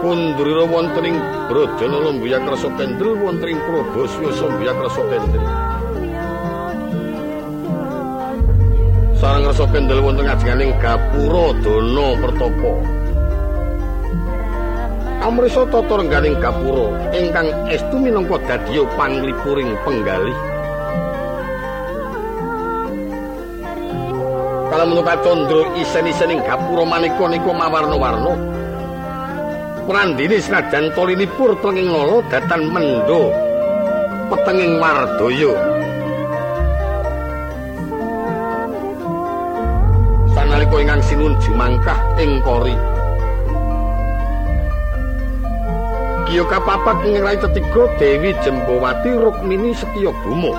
kundurira 0.00 0.64
wonten 0.64 1.04
ing 1.12 1.16
Brajana 1.52 1.98
Lembuya 2.08 2.40
Krasa 2.40 2.72
Kendel 2.80 3.20
wonten 3.20 3.52
ing 3.52 3.60
Prabasya 3.68 4.30
Sambya 4.32 4.72
Krasa 4.72 5.02
Kendel 5.12 5.44
sareng 9.20 9.44
Krasa 9.44 9.64
Kendel 9.68 10.00
wonten 10.00 10.24
ngajenganing 10.24 10.72
Gapura 10.80 11.52
Dana 11.60 12.06
Pertapa 12.16 12.95
Amrisa 15.26 15.66
tata 15.66 15.98
rengganing 15.98 16.38
gapura 16.38 17.10
ingkang 17.10 17.50
estu 17.66 17.98
minangka 17.98 18.38
dadya 18.46 18.86
panglipuring 18.94 19.74
penggalih. 19.82 20.38
Kalamun 24.70 25.02
Kacandra 25.02 25.66
isen-isening 25.82 26.46
gapura 26.46 26.86
manika 26.86 27.26
nika 27.26 27.50
mawarna-warna. 27.50 28.38
Prandini 29.90 30.38
senajan 30.38 30.94
tolinipur 30.94 31.58
tenging 31.58 31.90
lolo 31.90 32.22
datan 32.30 32.70
mendo 32.70 33.34
petenging 34.30 34.78
wardaya. 34.78 35.52
Sanalika 40.38 40.76
ingkang 40.78 41.02
sinun 41.02 41.34
jumangkah 41.42 41.98
ing 42.14 42.38
kori. 42.46 42.95
Kiyo 46.36 46.44
kapapat 46.52 47.00
ing 47.08 47.24
rai 47.24 47.40
tetiga 47.40 47.88
Dewi 47.96 48.36
Jembawati 48.44 49.08
Rukmini 49.08 49.72
Setya 49.72 50.12
Buma. 50.20 50.52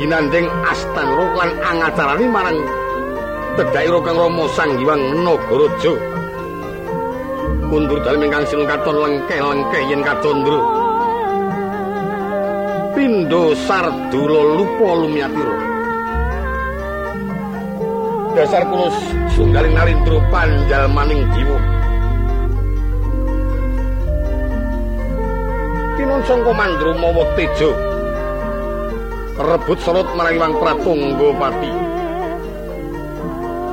Ginandeng 0.00 0.48
Astanra 0.64 1.28
lan 1.36 1.60
angacarani 1.60 2.24
marang 2.24 2.64
Tedhaira 3.60 4.00
Kang 4.00 4.16
Rama 4.16 4.48
Sang 4.56 4.80
Hyang 4.80 5.20
Nagaraja. 5.20 5.92
Kundur 7.68 8.00
dalem 8.00 8.32
ingkang 8.32 8.48
sinung 8.48 8.64
katon 8.64 8.96
lengkeh-lengkeh 8.96 9.82
yen 9.92 10.00
kacandra. 10.00 10.60
Pindha 12.96 13.42
sardula 13.68 14.40
lupa 14.56 14.88
lumyatira. 15.04 15.56
Dasar 18.32 18.64
kula 18.72 18.88
sunggaling 19.36 19.76
narindra 19.76 20.16
panjalmaning 20.32 21.28
diwa. 21.36 21.75
Kinun 26.06 26.22
sangka 26.22 26.54
mandru 26.54 26.94
mawa 27.02 27.26
tejo. 27.34 27.74
Rebut 29.42 29.74
sorot 29.82 30.06
marang 30.14 30.38
Wang 30.38 30.54
Pratangga 30.62 31.28
Pati. 31.34 31.72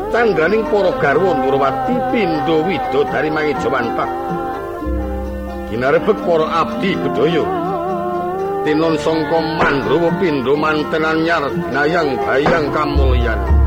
Candraning 0.09 0.65
para 0.65 0.97
garwa 0.97 1.37
Nurawati 1.37 1.93
pindha 2.09 2.57
widodari 2.65 3.29
mangejawantah 3.29 4.09
Ginarebek 5.69 6.17
para 6.25 6.45
abdi 6.65 6.97
bedaya 6.97 7.45
Tinun 8.65 8.97
sangka 8.97 9.37
mandru 9.61 10.09
pindha 10.17 10.57
mantenan 10.57 11.21
nyar 11.21 11.53
nayang 11.69 12.17
bayang 12.17 12.73
kamulyan 12.73 13.62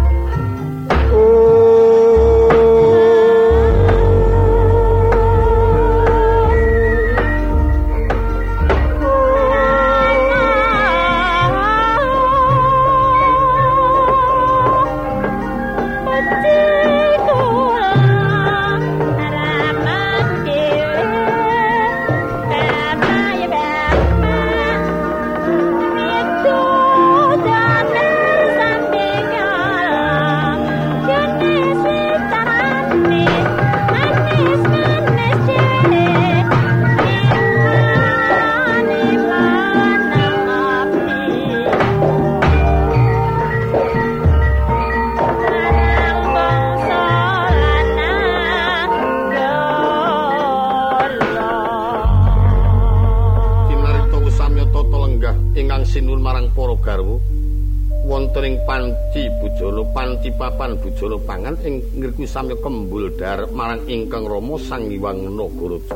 bujana 60.96 61.20
pangan 61.28 61.54
ing 61.61 61.85
ngriku 62.00 62.24
samya 62.24 62.56
kembul 62.56 63.12
dar 63.20 63.44
marang 63.52 63.85
ingkang 63.85 64.24
Rama 64.24 64.56
Sang 64.56 64.88
Hyang 64.88 65.28
Nagaraja. 65.28 65.92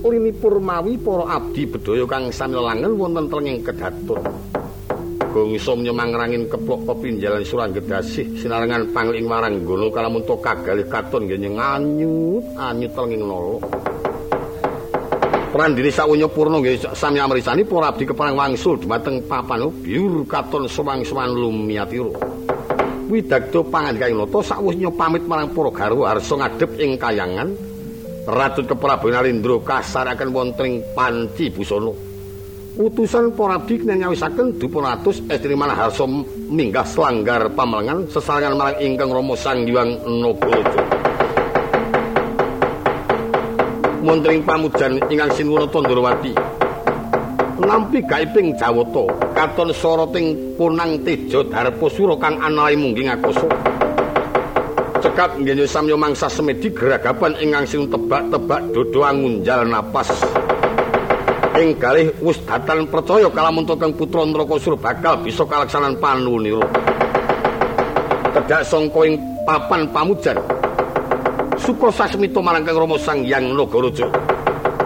Ulini 0.00 0.32
Purmawi 0.32 0.96
para 0.96 1.28
abdi 1.28 1.68
bedaya 1.68 2.08
kang 2.08 2.32
samya 2.32 2.72
langen 2.72 2.96
wonten 2.96 3.28
tenging 3.28 3.60
kedaton. 3.60 4.24
Gongso 5.28 5.76
nyemangrangen 5.76 6.48
keplok 6.48 6.88
pepinjalan 6.88 7.44
Suranggedasih 7.44 8.40
sinarengan 8.40 8.96
pangling 8.96 9.28
warang 9.28 9.60
gono 9.60 9.92
kalamun 9.92 10.24
to 10.24 10.40
kagalih 10.40 10.88
katon 10.88 11.28
nggih 11.28 11.52
nganyut 11.52 12.44
anyut 12.56 12.96
tenging 12.96 13.28
nolo. 13.28 13.60
Prandini 15.52 15.92
sawunya 15.92 16.32
purna 16.32 16.64
nggih 16.64 16.96
sami 16.96 17.20
amrisani 17.20 17.60
para 17.60 17.92
abdi 17.92 18.08
keparang 18.08 18.40
wangsul 18.40 18.80
dumateng 18.80 19.20
papan 19.28 19.68
biur 19.68 20.24
katon 20.24 20.64
sewang-sewan 20.64 21.28
lumiyatira. 21.36 22.29
Widagdo 23.10 23.66
pangandikaing 23.66 24.14
nata 24.14 24.38
sakwis 24.38 24.78
pamit 24.94 25.26
marang 25.26 25.50
para 25.50 25.70
garwa 25.74 26.14
arsa 26.14 26.38
ngadhep 26.38 26.78
ing 26.78 26.94
kayangan. 26.94 27.50
Ratu 28.30 28.62
Keprabu 28.62 29.10
Narendra 29.10 29.58
kasaraken 29.58 30.30
wonten 30.30 30.66
ing 30.70 30.74
Panci 30.94 31.50
Busana. 31.50 31.90
Utusan 32.78 33.34
para 33.34 33.58
abdi 33.58 33.82
nyawisaken 33.82 34.62
dipuratus 34.62 35.26
estri 35.26 35.58
manah 35.58 35.74
harsa 35.74 36.06
minggah 36.46 36.86
selanggar 36.86 37.50
pamelengan 37.50 38.06
sesarengan 38.06 38.54
marang 38.54 38.78
ingkang 38.78 39.10
Rama 39.10 39.34
Sang 39.34 39.66
Hyang 39.66 39.98
Nagaraja. 40.06 40.82
Wonten 44.06 44.30
ing 44.38 44.42
pamujan 44.46 44.92
ingkang 45.10 45.34
sinuwun 45.34 45.66
Tandrawati 45.66 46.32
nampi 47.60 48.00
gaiping 48.00 48.56
Jawata 48.56 49.29
katon 49.40 49.72
soroting 49.72 50.36
punang 50.60 51.00
teja 51.00 51.40
darpusura 51.48 52.12
kang 52.20 52.36
anae 52.44 52.76
mungging 52.76 53.08
akasa 53.08 53.48
cekap 55.00 55.40
nggih 55.40 55.64
samya 55.64 55.96
mangsa 55.96 56.28
semedi 56.28 56.68
geragapan 56.68 57.32
ingkang 57.40 57.64
sing 57.64 57.88
tebak-tebak 57.88 58.60
dodo 58.76 59.00
angunjal 59.00 59.64
napas. 59.64 60.12
Ing 61.56 61.72
galih 61.80 62.12
wis 62.20 62.36
datan 62.44 62.84
percaya 62.84 63.32
kalamun 63.32 63.64
kang 63.64 63.96
putra 63.96 64.28
Nrakasura 64.28 64.76
bakal 64.76 65.24
bisa 65.24 65.48
kalaksanan 65.48 65.96
panunira 65.96 66.60
tedak 68.36 68.60
sangka 68.68 69.08
ing 69.08 69.16
papan 69.48 69.88
pamujan. 69.88 70.36
Suko 71.56 71.88
sasmito 71.88 72.44
marang 72.44 72.68
kang 72.68 72.76
Rama 72.76 73.00
Sang 73.00 73.24
Hyang 73.24 73.56
Nagaraja. 73.56 74.04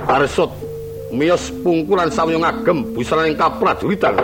Arsot 0.06 0.50
miyos 1.14 1.50
pungkulan 1.62 2.10
samya 2.10 2.38
ngagem 2.38 2.94
busananing 2.94 3.34
kapraduritan 3.34 4.14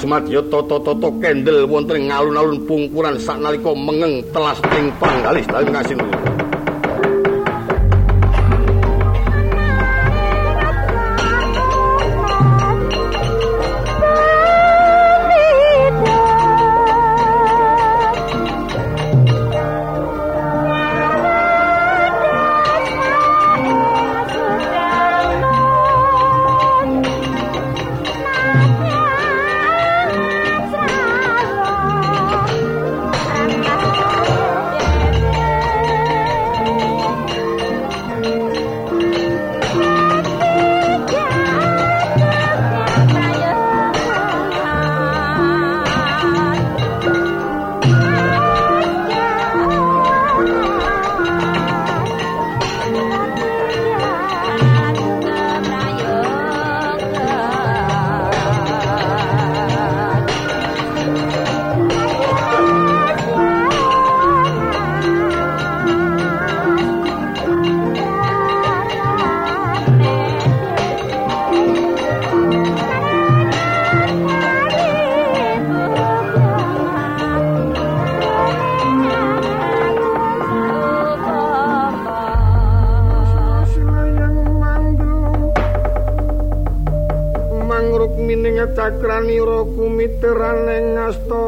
semadya 0.00 0.40
tata-tata 0.48 1.08
kendel 1.20 1.68
wonten 1.68 2.08
ngalun-alun 2.08 2.64
pungkulan 2.64 3.20
saknalika 3.20 3.76
mengeng 3.76 4.24
telas 4.32 4.56
ing 4.72 4.88
panggalih 4.96 5.44
dalem 5.44 5.70
ngasin 5.76 6.00
rukmine 89.00 89.08
cakrani 89.08 89.38
ro 89.40 89.64
kumiterane 89.64 90.76
ngasto. 90.92 91.40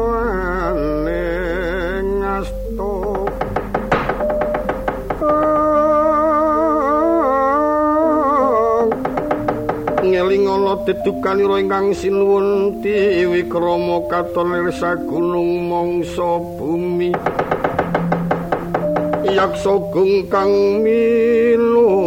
Ngeling 10.03 10.45
ana 10.45 10.73
dedukanira 10.85 11.57
ingkang 11.63 11.95
sinuwun 11.95 12.81
tiwi 12.83 13.47
krama 13.49 14.03
katon 14.11 14.51
lirsa 14.51 14.95
gunung 15.07 15.69
mangsa 15.69 16.37
bumi. 16.59 17.15
Yaksa 19.33 19.73
gung 19.89 20.29
kang 20.29 20.83
milulya 20.83 22.03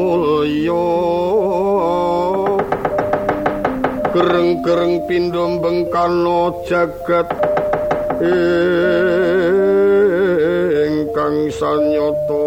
gereng-gereng 4.36 5.00
pindho 5.08 5.48
bengkana 5.64 6.52
jagat. 6.68 7.24
Ingkang 10.76 11.48
sanyata. 11.56 12.42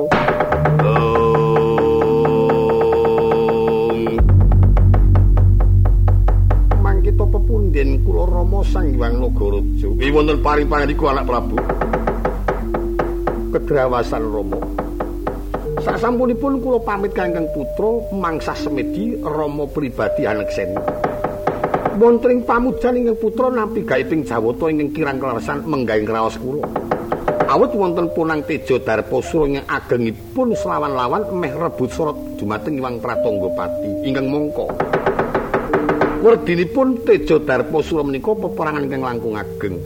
Mangkita 6.78 7.26
pepunden 7.26 8.06
kula 8.06 8.24
Rama 8.30 8.62
Sang 8.70 8.94
Hyang 8.94 9.18
Nagaraja. 9.26 9.90
Ing 9.90 10.12
wonten 10.14 10.38
paring-parindiku 10.46 11.10
anak 11.10 11.26
Prabu. 11.26 11.58
Kedrawasan 13.50 14.30
Rama. 14.30 14.62
Sasampunipun 15.82 16.62
kula 16.62 16.78
pamit 16.86 17.18
kangkang 17.18 17.50
putra 17.50 17.98
mangsa 18.14 18.54
semedi 18.54 19.18
Rama 19.26 19.66
pribadi 19.66 20.30
anekseni 20.30 21.09
wonten 22.00 22.48
pamujan 22.48 22.96
ingkang 22.96 23.20
putra 23.20 23.52
nampi 23.52 23.84
gaiping 23.84 24.24
jawata 24.24 24.72
ingkang 24.72 24.96
kirang 24.96 25.20
kleresan 25.20 25.68
menggaing 25.68 26.08
raos 26.08 26.40
kula. 26.40 26.64
Awit 27.52 27.76
wonten 27.76 28.08
punang 28.16 28.40
Teja 28.48 28.80
Darpasura 28.80 29.52
ingkang 29.52 29.68
agengipun 29.68 30.56
selawan-lawan 30.56 31.28
meh 31.36 31.52
rebut 31.52 31.92
sorot 31.92 32.16
dumateng 32.40 32.80
Iwang 32.80 33.04
Pratanggapati 33.04 34.08
ingkang 34.08 34.32
mongko. 34.32 34.72
Werdinipun 36.24 37.04
Teja 37.04 37.36
Darpasura 37.44 38.08
menika 38.08 38.32
peperangan 38.32 38.88
ingkang 38.88 39.04
langkung 39.04 39.36
ageng. 39.36 39.84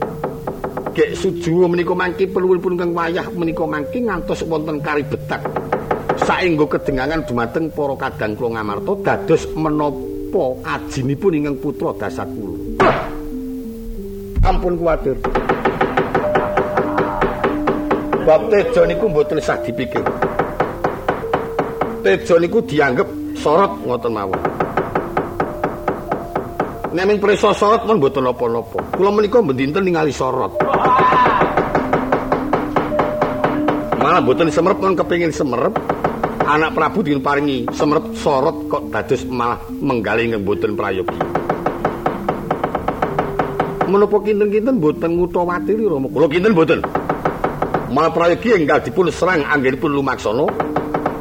Gek 0.94 1.18
sujuwa 1.18 1.66
menika 1.66 1.98
mangki 1.98 2.30
peluwipun 2.30 2.78
ingkang 2.78 2.94
wayah 2.94 3.26
menika 3.34 3.66
mangki 3.66 4.06
ngantos 4.06 4.46
wonten 4.46 4.78
karibetak. 4.78 5.42
Saengga 6.22 6.78
kedengangan 6.78 7.26
dumateng 7.26 7.74
para 7.74 7.98
kadang 7.98 8.38
kula 8.38 8.54
ngamarta 8.54 8.92
dados 9.02 9.50
menapa 9.58 10.13
menapa 10.34 10.66
ajinipun 10.66 11.38
ingkang 11.38 11.56
putra 11.62 11.94
dasat 11.94 12.26
kula. 12.34 12.58
Ampun 14.42 14.74
kuwatir. 14.74 15.14
Bab 18.26 18.50
Tejo 18.50 18.82
niku 18.82 19.06
mboten 19.06 19.38
sah 19.38 19.62
dipikir. 19.62 20.02
Tejo 22.02 22.34
niku 22.42 22.58
dianggep 22.66 23.06
sorot 23.38 23.78
ngoten 23.86 24.10
mawon. 24.10 24.40
Nek 26.90 27.04
ming 27.06 27.18
prisa 27.22 27.54
sorot 27.54 27.86
pun 27.86 28.02
mboten 28.02 28.26
napa-napa. 28.26 28.78
Kula 28.98 29.14
menika 29.14 29.38
mbendinten 29.38 29.86
ningali 29.86 30.10
sorot. 30.10 30.50
Malah 34.02 34.20
mboten 34.20 34.50
semerep 34.50 34.82
kon 34.82 34.98
kepengin 34.98 35.30
semerep. 35.30 35.93
Anak 36.44 36.76
Prabu 36.76 37.00
diparingi 37.00 37.72
semrep 37.72 38.12
sorot 38.20 38.68
kok 38.68 38.92
dados 38.92 39.24
malah 39.24 39.64
menggali 39.80 40.28
ing 40.28 40.44
mboten 40.44 40.76
prayogi. 40.76 41.16
Menapa 43.88 44.16
kinten-kinten 44.20 44.80
mboten 44.80 45.10
ngutawatiri 45.16 45.84
Rama? 45.88 46.08
Kula 46.12 46.26
kinten 46.28 46.52
mboten. 46.52 46.80
Malah 47.92 48.12
prayogi 48.12 48.52
enggal 48.52 48.84
dipun 48.84 49.08
serang 49.08 49.44
anggenipun 49.48 49.92
lumaksana. 49.92 50.44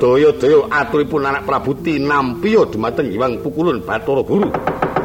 Daya-daya 0.04 0.68
aturipun 0.68 1.24
anak 1.24 1.48
Prabu 1.48 1.72
tinampi 1.80 2.60
dumateng 2.60 3.08
Hyang 3.08 3.40
Pukulun 3.40 3.80
Bathara 3.80 4.20
Guru. 4.20 4.52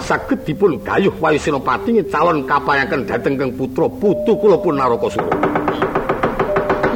Saged 0.02 0.42
dipun 0.42 0.82
gayuh 0.82 1.14
Wayu 1.18 1.38
Senopati 1.38 1.94
calon 2.10 2.46
kapayaken 2.46 3.06
dhateng 3.06 3.34
keng 3.38 3.50
putra 3.54 3.86
putu 3.86 4.34
kula 4.38 4.58
pun 4.58 4.74
Narakasura. 4.74 5.30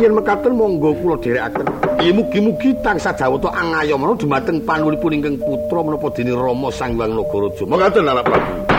Yen 0.02 0.18
mekaten 0.18 0.54
monggo 0.58 0.90
kula 0.98 1.14
dherekaken. 1.22 1.91
Mugi-mugi 2.10 2.74
tansah 2.82 3.14
jawata 3.14 3.54
angayomana 3.54 4.18
dumateng 4.18 4.58
panulipun 4.66 5.22
ingkang 5.22 5.38
putra 5.38 5.86
menapa 5.86 6.10
dene 6.10 6.34
Rama 6.34 6.74
Sang 6.74 6.98
Hyang 6.98 7.14
Nagaraja. 7.14 7.62
Monggo 7.62 7.86
anak 7.86 8.26
Prabu. 8.26 8.71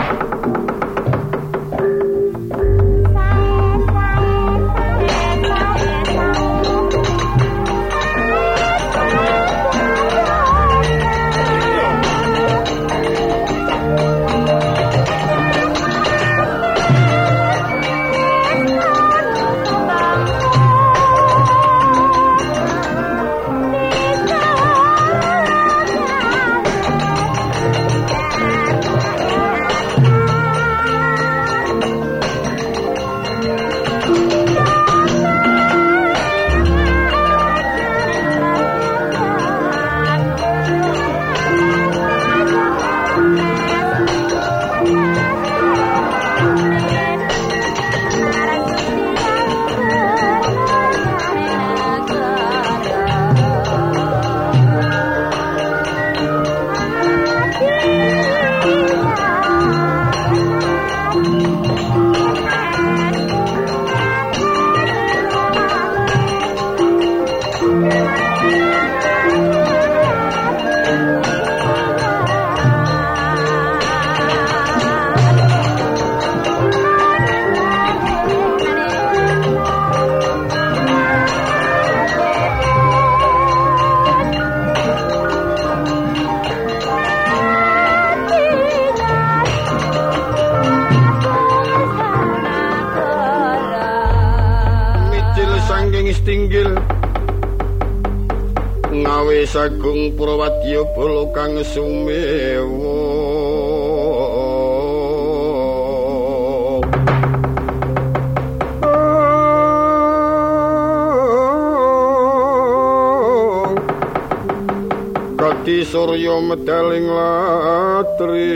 Medaling 116.44 117.08
latri. 117.08 118.52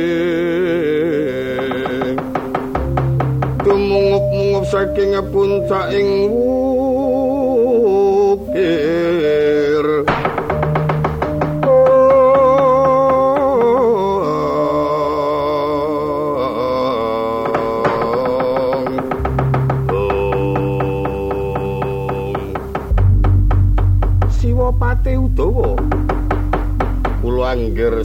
Tumungup-mungup 3.64 4.64
saking 4.68 5.16
puncaking 5.32 6.30
wukir 6.30 6.57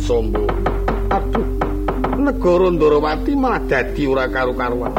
Sombo. 0.03 0.43
Aduh, 1.07 1.47
negara 2.19 2.67
Ndarawati 2.67 3.31
malah 3.39 3.63
dadi 3.63 4.03
ora 4.03 4.27
karu-karuan. 4.27 4.91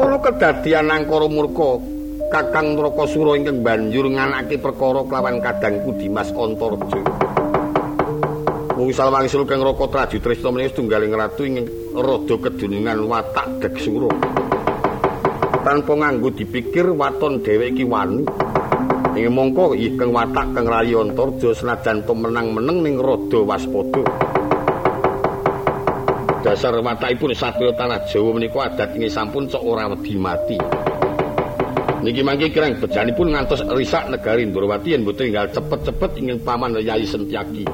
Ana 0.00 0.16
kedadian 0.16 0.88
angkara 0.88 1.28
murka 1.28 1.76
Kakang 2.32 2.78
Nrakasura 2.78 3.36
ingkang 3.36 3.60
banjur 3.60 4.06
nganake 4.06 4.56
perkara 4.62 5.04
kelawan 5.04 5.42
kadangku 5.44 5.92
Dimas 5.98 6.32
Antarja. 6.32 7.02
Wong 8.78 8.88
salwangsul 8.96 9.44
kang 9.44 9.60
Raka 9.60 9.84
Traju 9.90 10.16
Trisna 10.22 10.48
menika 10.48 10.72
setunggaling 10.72 11.12
ratu 11.12 11.42
ingkang 11.44 11.68
rada 11.92 12.34
keduningan 12.38 13.02
watak 13.04 13.60
Gegsura. 13.60 14.08
Tanpa 15.60 15.92
nganggo 15.92 16.32
dipikir 16.32 16.88
waton 16.96 17.44
dheweke 17.44 17.82
iki 17.82 17.84
wani. 17.84 18.24
Ing 19.10 19.26
mongko 19.34 19.74
ikeng 19.74 20.14
watak 20.14 20.54
kang 20.54 20.66
Rayi 20.70 20.94
Antarja 20.94 21.50
senajan 21.50 22.06
to 22.06 22.14
menang-meneng 22.14 22.78
ning 22.86 22.94
rada 22.94 23.42
waspada. 23.42 24.06
Dasar 26.46 26.78
watakipun 26.78 27.34
satya 27.34 27.74
tanah 27.74 28.06
Jawa 28.06 28.30
menika 28.38 28.70
adat 28.70 28.94
ing 28.94 29.10
sampun 29.10 29.50
sok 29.50 29.66
ora 29.66 29.90
wedi 29.90 30.14
mati. 30.14 30.58
Niki 32.00 32.22
mangke 32.22 32.54
kirang 32.54 32.78
bejanipun 32.78 33.34
ngantos 33.34 33.66
risak 33.76 34.08
negari 34.08 34.46
Ndrawati 34.46 34.94
yen 34.94 35.04
mboten 35.04 35.28
tinggal 35.28 35.50
cepet-cepet 35.52 36.16
ingin 36.22 36.38
paman 36.40 36.78
Yai 36.78 37.04
Sentyaki. 37.04 37.66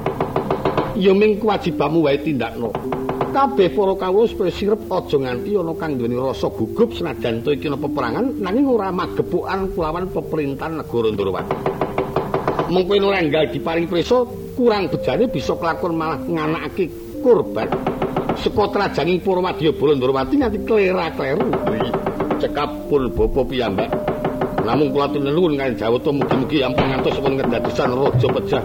Ya 0.97 1.13
ming 1.13 1.37
kewajibamu 1.37 2.01
wae 2.01 2.17
tindakno. 2.17 2.96
Kabeh 3.37 3.69
para 3.69 3.93
kawula 3.93 4.25
supaya 4.25 4.49
sirep 4.49 4.89
aja 4.89 5.13
nganti 5.13 5.53
ana 5.53 5.69
kang 5.77 5.93
duweni 5.93 6.17
rasa 6.17 6.49
gugup 6.49 6.89
senajan 6.89 7.45
to 7.45 7.53
iki 7.53 7.69
peperangan 7.69 8.33
nanging 8.41 8.65
ora 8.65 8.89
magepukan 8.89 9.77
kulawan 9.77 10.09
pemerintahan 10.09 10.81
negara 10.81 11.13
Ndrawati. 11.13 11.55
Mengko 12.73 12.97
yen 12.97 13.05
ora 13.05 13.21
enggal 13.21 13.45
diparing 13.53 13.85
prisa 13.85 14.25
kurang 14.57 14.89
bejane 14.89 15.29
bisa 15.29 15.53
kelakon 15.53 15.93
malah 15.93 16.17
nganakake 16.17 16.89
korban. 17.21 17.69
Seka 18.41 18.73
trajaning 18.73 19.21
Purwadya 19.21 19.69
Ndrawati 19.69 20.33
nganti 20.41 20.57
klera-kleru. 20.65 21.45
Cekapun 22.41 23.13
bapa 23.13 23.41
piyambak. 23.45 23.93
Namung 24.65 24.89
kula 24.89 25.13
tinuwun 25.13 25.61
kan 25.61 25.77
Jawata 25.77 26.09
mugi-mugi 26.09 26.65
ampun 26.65 26.89
ngantos 26.89 27.21
pun 27.21 27.37
ngedadosan 27.37 27.93
raja 28.01 28.27
pejah 28.33 28.63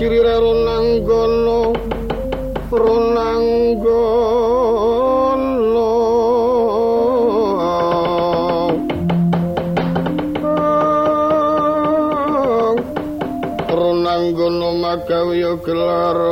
kiri 0.00 0.16
ronang 0.24 1.04
golo 1.04 1.76
ronang 2.72 3.76
golo 3.84 5.92
ronang 13.68 14.24
golo 14.32 14.68
magawiyo 14.80 15.60
gelaro 15.60 16.29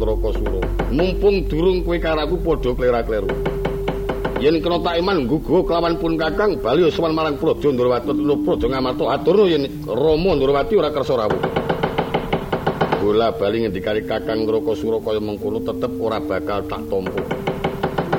Sripati 0.00 0.40
Dawa. 2.00 2.24
padha 2.40 2.70
klera-kleru. 2.74 3.28
Yen 4.40 4.56
kena 4.64 4.80
tak 4.80 4.96
iman 4.96 5.28
nggugu 5.28 5.68
kelawan 5.68 6.00
pun 6.00 6.16
Kakang 6.16 6.56
bali 6.64 6.88
sowan 6.88 7.12
marang 7.12 7.36
Praja 7.36 7.68
Ndrawati 7.68 8.08
Praja 8.40 8.66
Ngamarta 8.72 9.04
aturno 9.12 9.44
yen 9.44 9.68
Rama 9.84 10.32
Ndrawati 10.32 10.80
ora 10.80 10.88
kersa 10.88 11.20
rawuh. 11.20 11.44
Bola 13.04 13.36
bali 13.36 13.68
ngendikane 13.68 14.00
Kakang 14.08 14.48
Ndrakasura 14.48 15.04
kaya 15.04 15.20
mengkono 15.20 15.60
tetep 15.60 15.92
ora 16.00 16.16
bakal 16.24 16.64
tak 16.64 16.88
tampa. 16.88 17.20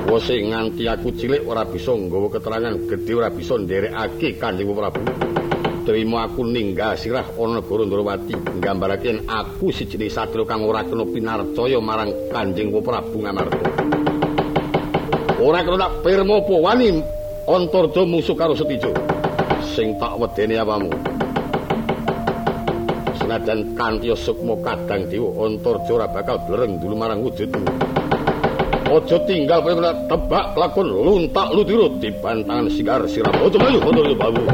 Wose 0.06 0.38
nganti 0.38 0.86
aku 0.86 1.10
cilik 1.18 1.42
ora 1.42 1.66
bisa 1.66 1.90
nggawa 1.90 2.30
keterangan 2.30 2.74
gedhe 2.86 3.12
ora 3.18 3.26
bisa 3.26 3.58
nderekake 3.58 4.38
Kanjeng 4.38 4.70
Prabu. 4.70 5.31
Trima 5.82 6.30
aku 6.30 6.46
ninggal 6.46 6.94
sirah 6.94 7.26
ana 7.34 7.58
negara 7.58 7.82
Ndrawati. 7.82 8.34
Nggambarake 8.38 9.26
aku 9.26 9.74
siji 9.74 10.06
satria 10.06 10.46
kang 10.46 10.62
ora 10.62 10.86
kena 10.86 11.02
pinarcaya 11.02 11.82
marang 11.82 12.14
Kanjeng 12.30 12.70
Prabu 12.70 13.18
Ngamarta. 13.18 13.58
ora 15.42 15.58
kena 15.66 15.76
tak 15.82 15.92
firma 16.06 16.38
apa 16.38 16.54
wani 16.54 17.02
antarja 17.50 18.02
musuh 18.06 18.38
karo 18.38 18.54
setijo. 18.54 18.94
Sing 19.74 19.98
tak 19.98 20.14
wedeni 20.22 20.54
apamu 20.54 20.86
senajan 23.18 23.74
kanthi 23.74 24.14
sukma 24.14 24.54
kadang 24.62 25.10
dewa 25.10 25.50
antarja 25.50 25.90
ora 25.98 26.06
bakal 26.06 26.38
blereng 26.46 26.78
dulu 26.78 26.94
marang 26.94 27.26
wujudmu. 27.26 27.66
Aja 28.92 29.16
tinggal 29.24 29.64
kaya 29.66 29.94
tebak 30.06 30.52
lakon 30.52 30.84
luntak 30.84 31.48
lutiro 31.56 31.90
dibantangan 31.96 32.68
sigar 32.68 33.02
sirap 33.08 33.32
aja 33.34 33.56
maju 33.56 33.78
foto 33.82 34.00
babu 34.14 34.44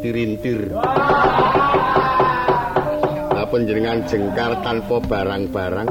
Ngintir-intir. 0.00 0.72
Lah 3.36 3.44
panjenengan 3.52 4.00
jengkar 4.08 4.64
tanpa 4.64 4.96
barang-barang. 4.96 5.88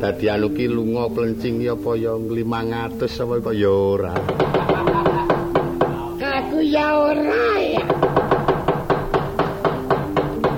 Dadi 0.00 0.32
anu 0.32 0.48
ki 0.56 0.64
lunga 0.72 1.04
plencing 1.12 1.60
apa 1.68 2.00
ya 2.00 2.16
500 2.16 2.96
apa 3.20 3.52
ya 3.52 3.68
ora. 3.68 4.16
Aku 6.16 6.64
ya 6.64 6.96
ora 6.96 7.44
ya. 7.60 7.84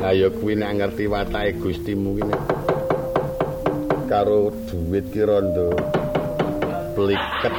Ayo 0.07 0.31
kuwi 0.31 0.55
nek 0.55 0.79
ngerti 0.79 1.11
watake 1.11 1.59
Gustimu 1.59 2.15
ki 2.15 2.31
karo 4.07 4.55
duit 4.71 5.11
ki 5.11 5.27
rondo 5.27 5.75
pliket. 6.95 7.55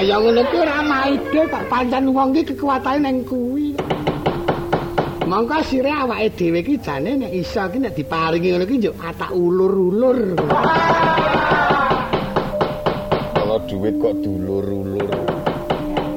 Ayo 0.00 0.16
ngono 0.24 0.48
ki 0.48 0.56
ora 0.64 0.80
maide 1.00 1.48
kok 1.48 1.64
pancen 1.72 2.12
wong 2.12 2.36
ki 2.36 2.42
kekuatane 2.52 3.00
ning 3.00 3.16
kuwi. 3.24 3.72
Mongko 5.24 5.56
sire 5.64 5.88
awake 5.88 6.28
dhewe 6.36 6.60
ki 6.60 6.74
jane 6.84 7.16
nek 7.16 7.32
iso 7.32 7.64
ki 7.72 7.78
nek 7.80 7.96
diparingi 7.96 8.52
ngono 8.52 8.66
ki 8.68 8.76
yo 8.84 8.92
atak 9.00 9.32
ulur-ulur. 9.32 10.36
Kalau 13.32 13.58
duit 13.64 13.96
kok 13.96 14.14
dulur-ulur. 14.20 15.10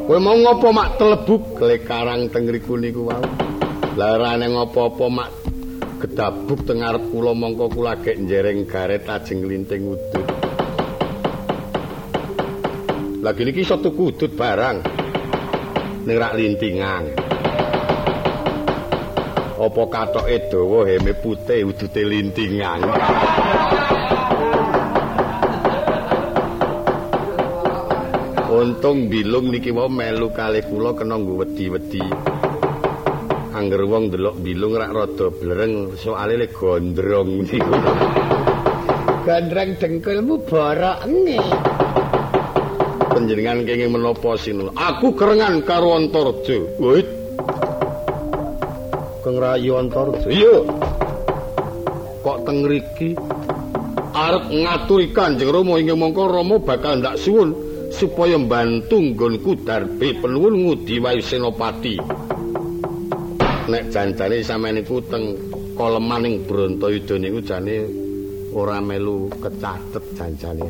Kowe 0.03 0.19
mau 0.19 0.35
ngopo 0.35 0.67
mak 0.75 0.99
telebuk 0.99 1.55
klekarang 1.55 2.27
teng 2.27 2.43
ngriku 2.43 2.75
niku 2.75 3.07
wae. 3.07 3.23
Larane 3.95 4.51
ngopo-opo 4.51 5.07
mak 5.07 5.31
gedabuk 6.03 6.59
teng 6.67 6.83
arep 6.83 7.07
kula 7.07 7.31
mongko 7.31 7.71
kula 7.71 7.95
gek 8.03 8.19
njereng 8.19 8.67
garet 8.67 9.07
ajeng 9.07 9.47
linting 9.47 9.95
udut. 9.95 10.32
Lagi 13.23 13.47
niki 13.47 13.63
iso 13.63 13.79
tuku 13.79 14.11
udut 14.11 14.35
barang. 14.35 14.83
Ning 16.03 16.15
rak 16.19 16.35
lintingan. 16.35 17.03
Apa 19.55 19.83
katoke 19.87 20.51
dawa 20.51 20.83
heme 20.83 21.15
putih 21.15 21.71
udute 21.71 22.03
lintingan. 22.03 22.83
Untung 28.51 29.07
bilung 29.07 29.55
niki 29.55 29.71
wae 29.71 29.87
melu 29.87 30.27
kalih 30.35 30.67
kula 30.67 30.91
kena 30.91 31.15
nggo 31.15 31.47
wedi-wedi. 31.47 32.03
Angger 33.55 33.87
wong 33.87 34.11
ndelok 34.11 34.35
bilung 34.43 34.75
rak 34.75 34.91
rada 34.91 35.31
blereng 35.31 35.95
soalé 35.95 36.35
le 36.43 36.51
gondrong 36.51 37.47
niku. 37.47 37.71
Gandreng 39.23 39.79
dengkulmu 39.79 40.43
borok 40.43 41.07
nge. 41.07 41.39
Panjenengan 43.13 43.61
kenging 43.61 43.93
menapa 43.93 44.33
sinul? 44.41 44.73
Aku 44.73 45.13
kerengan 45.13 45.61
karo 45.61 45.93
Antarja. 45.93 46.65
Wait. 46.81 47.05
Kang 49.21 49.37
Rayu 49.37 49.77
Antarja. 49.77 50.25
Iya. 50.33 50.65
Kok 52.25 52.37
teng 52.41 52.65
mriki 52.65 53.13
arep 54.17 54.49
ngaturi 54.49 55.13
Kanjeng 55.13 55.53
Rama 55.53 55.77
inggih 55.77 55.93
mongko 55.93 56.25
Rama 56.25 56.57
bakal 56.57 57.05
ndak 57.05 57.21
suwun 57.21 57.53
supaya 57.93 58.33
mbantu 58.41 58.97
nggonku 58.97 59.61
darbe 59.61 60.17
penuwun 60.17 60.65
ngudi 60.65 60.97
wayu 60.97 61.21
senopati. 61.21 62.01
Nek 63.69 63.93
janjane 63.93 64.41
sampeyan 64.41 64.81
niku 64.81 64.97
teng 65.05 65.37
koleman 65.77 66.25
ing 66.25 66.49
Brontoyuda 66.49 67.15
niku 67.21 67.39
jane 67.45 67.85
ora 68.57 68.81
melu 68.81 69.29
kecatet 69.37 70.03
janjane. 70.17 70.65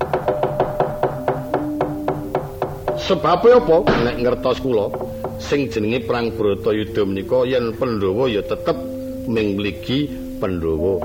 Sebab 3.04 3.44
apa? 3.44 3.78
Nek 4.08 4.16
ngertos 4.24 4.64
kula 4.64 4.88
sing 5.36 5.68
jenenge 5.68 6.08
perang 6.08 6.32
Bratayuda 6.32 7.04
menika 7.04 7.44
yen 7.44 7.76
Pandhawa 7.76 8.32
ya 8.32 8.40
tetep 8.40 8.80
ming 9.28 9.60
Pandhawa. 10.40 11.04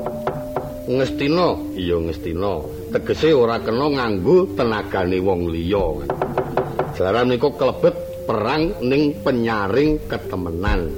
Ngestina, 0.87 1.59
iya 1.75 1.99
ngestina. 1.99 2.63
Tegese 2.95 3.35
ora 3.35 3.59
kena 3.59 3.91
nganggo 3.91 4.47
tenagane 4.55 5.19
wong 5.19 5.51
liya. 5.51 5.85
Jalaran 6.95 7.35
menika 7.35 7.51
klebet 7.51 7.95
perang 8.31 8.79
ning 8.79 9.19
penyaring 9.19 9.99
ketemenan. 10.07 10.95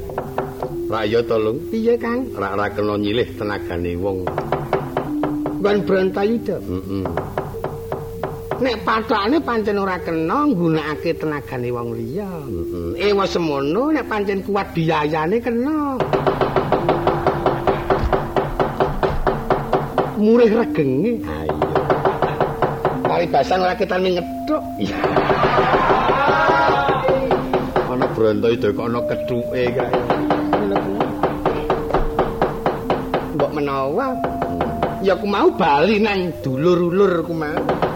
Rakyat 0.90 1.24
tolong, 1.24 1.58
Piye, 1.70 1.96
Kang? 1.96 2.28
rak 2.36 2.52
ora 2.60 2.66
kena 2.76 3.00
nyilih 3.00 3.28
tenagane 3.40 3.96
wong. 3.96 4.28
Kan 5.64 5.76
Brantayuda. 5.80 6.60
Heeh. 6.60 7.39
Nek 8.60 8.84
pathokane 8.84 9.40
pancen 9.40 9.80
ora 9.80 9.96
kena 9.96 10.44
nggunakake 10.44 11.16
tenagane 11.16 11.72
wong 11.72 11.96
liya. 11.96 12.28
Heeh. 12.28 13.08
Eh 13.08 13.12
wis 13.16 13.32
semono 13.32 13.88
nek 13.88 14.04
pancen 14.04 14.44
kuat 14.44 14.68
biayane 14.76 15.40
kena. 15.40 15.96
Murih 20.20 20.60
regenge. 20.60 21.24
Ha 21.24 21.36
iya. 21.48 21.80
Paribasan 23.00 23.64
ora 23.64 23.72
ketan 23.80 24.04
ngethuk. 24.04 24.62
Iya. 24.76 24.98
Ana 27.88 28.06
Brontoyuda 28.12 28.68
kok 28.76 28.86
ana 28.92 29.00
kethuke 29.08 29.62
kae. 29.72 30.00
Mbok 33.40 33.50
menawa 33.56 34.12
ya 35.00 35.16
ku 35.16 35.24
mau 35.24 35.48
bali 35.48 35.96
nang 35.96 36.28
dulur-ulur 36.44 37.24
ku 37.24 37.32
mau. 37.32 37.88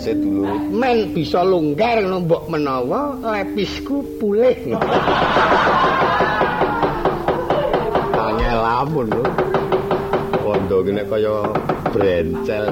Tegese 0.00 0.16
dulur. 0.16 0.56
Men 0.72 1.12
bisa 1.12 1.44
longgar 1.44 2.00
ngono 2.00 2.24
mbok 2.24 2.48
menawa 2.48 3.20
lepisku 3.20 4.00
pulih. 4.16 4.56
Angel 8.16 8.58
lamun 8.64 9.12
lho. 9.12 9.24
Kondo 10.40 10.76
ki 10.88 10.90
nek 10.96 11.04
kaya 11.04 11.36
brencel. 11.92 12.64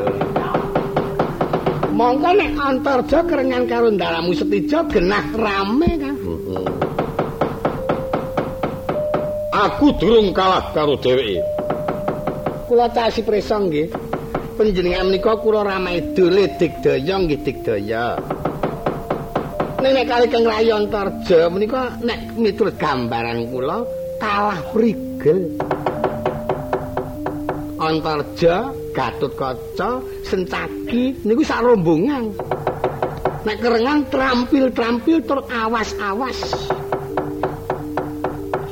Mongko 1.93 2.31
nek 2.33 2.51
Antarja 2.57 3.20
kerengan 3.29 3.68
karo 3.68 3.93
ndalamu 3.93 4.33
Setijo 4.33 4.89
genah 4.89 5.29
rame 5.37 5.91
kan. 6.01 6.16
Aku 9.53 9.93
durung 10.01 10.33
kalah 10.33 10.64
karo 10.72 10.97
dheweke. 10.97 11.45
Kula 12.72 12.89
casi 12.89 13.20
presa 13.20 13.61
nggih. 13.61 14.08
Panjenengan 14.59 15.07
menika 15.07 15.39
kula 15.39 15.63
Ramaida 15.63 16.27
Digdaya 16.59 17.15
nggih 17.15 17.47
Digdaya. 17.47 18.19
Nek 19.79 19.93
nek 19.95 20.07
kali 20.11 20.27
Kang 20.27 20.43
Rayi 20.43 20.75
Antarja 20.75 21.47
menika 21.47 21.95
nek 22.03 22.35
miturut 22.35 22.75
gambaran 22.75 23.47
kula 23.55 23.87
kalah 24.19 24.59
prigel. 24.75 25.55
Antarja, 27.79 28.75
Gatotkaca, 28.91 30.03
Sencaki 30.27 31.23
niku 31.23 31.47
sak 31.47 31.63
rombongan. 31.63 32.35
Nek 33.47 33.63
kerengan 33.63 34.11
trampil-trampil 34.11 35.23
tur 35.23 35.47
awas-awas. 35.47 36.39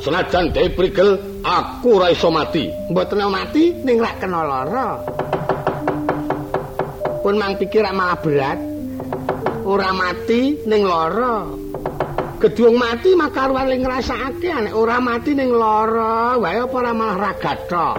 Senajan 0.03 0.51
dhewe 0.51 0.67
prigel, 0.75 1.15
aku 1.47 2.03
ora 2.03 2.11
iso 2.11 2.27
mati. 2.35 2.67
Mboten 2.91 3.23
mati 3.31 3.71
ning 3.87 4.03
rak 4.03 4.19
kena 4.19 4.43
lara. 4.43 4.99
Pun 7.27 7.43
mang 7.43 7.59
pikir 7.59 7.83
malah 7.91 8.23
berat. 8.23 8.55
Ora 9.67 9.91
mati 9.91 10.63
ning 10.63 10.87
lara. 10.87 11.43
Gedung 12.39 12.79
mati 12.79 13.19
makaruan 13.19 13.67
ling 13.67 13.83
ngrasakake 13.83 14.47
nek 14.47 14.71
ora 14.71 15.03
mati 15.03 15.35
ning 15.35 15.51
lara, 15.51 16.39
wae 16.39 16.55
apa 16.55 16.71
ora 16.71 16.95
malah 16.95 17.19
ragathok. 17.19 17.99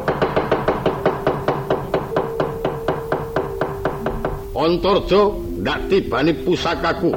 Antarja 4.56 5.22
ndak 5.60 5.80
tibani 5.92 6.32
pusakaku. 6.48 7.12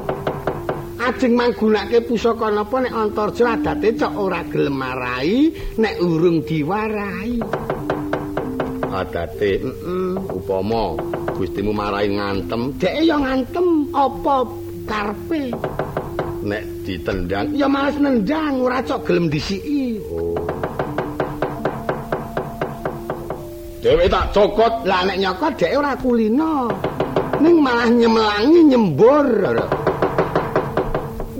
Ajeng 0.99 1.39
manggunake 1.39 2.03
pusaka 2.11 2.51
napa 2.51 2.91
nek 2.91 2.91
Antarja 2.91 3.55
adate 3.55 3.95
cok 3.95 4.15
ora 4.19 4.43
gelem 4.51 4.75
marai 4.75 5.55
nek 5.79 5.95
urung 6.03 6.43
diwarai. 6.43 7.39
Adate 8.91 9.63
Heeh. 9.63 10.19
upama 10.35 10.99
Gustimu 11.41 11.72
marai 11.72 12.12
ngantem 12.12 12.76
Deke 12.76 13.01
ya 13.01 13.16
ngantem 13.16 13.88
apa 13.97 14.45
karepe? 14.84 15.49
nek 16.45 16.61
ditendang 16.84 17.57
Ya 17.57 17.64
males 17.64 17.97
nendang 17.97 18.61
ora 18.61 18.84
cok 18.84 19.09
gelem 19.09 19.32
disiki. 19.32 19.97
oh. 20.12 20.36
Dewe 23.80 24.05
tak 24.12 24.36
cokot 24.36 24.84
Lah 24.84 25.09
nek 25.09 25.16
nyokot 25.16 25.57
dhek 25.57 25.72
ora 25.80 25.97
kulino. 25.97 26.68
Ning 27.41 27.57
malah 27.64 27.88
nyemelangi 27.88 28.61
nyembur. 28.76 29.28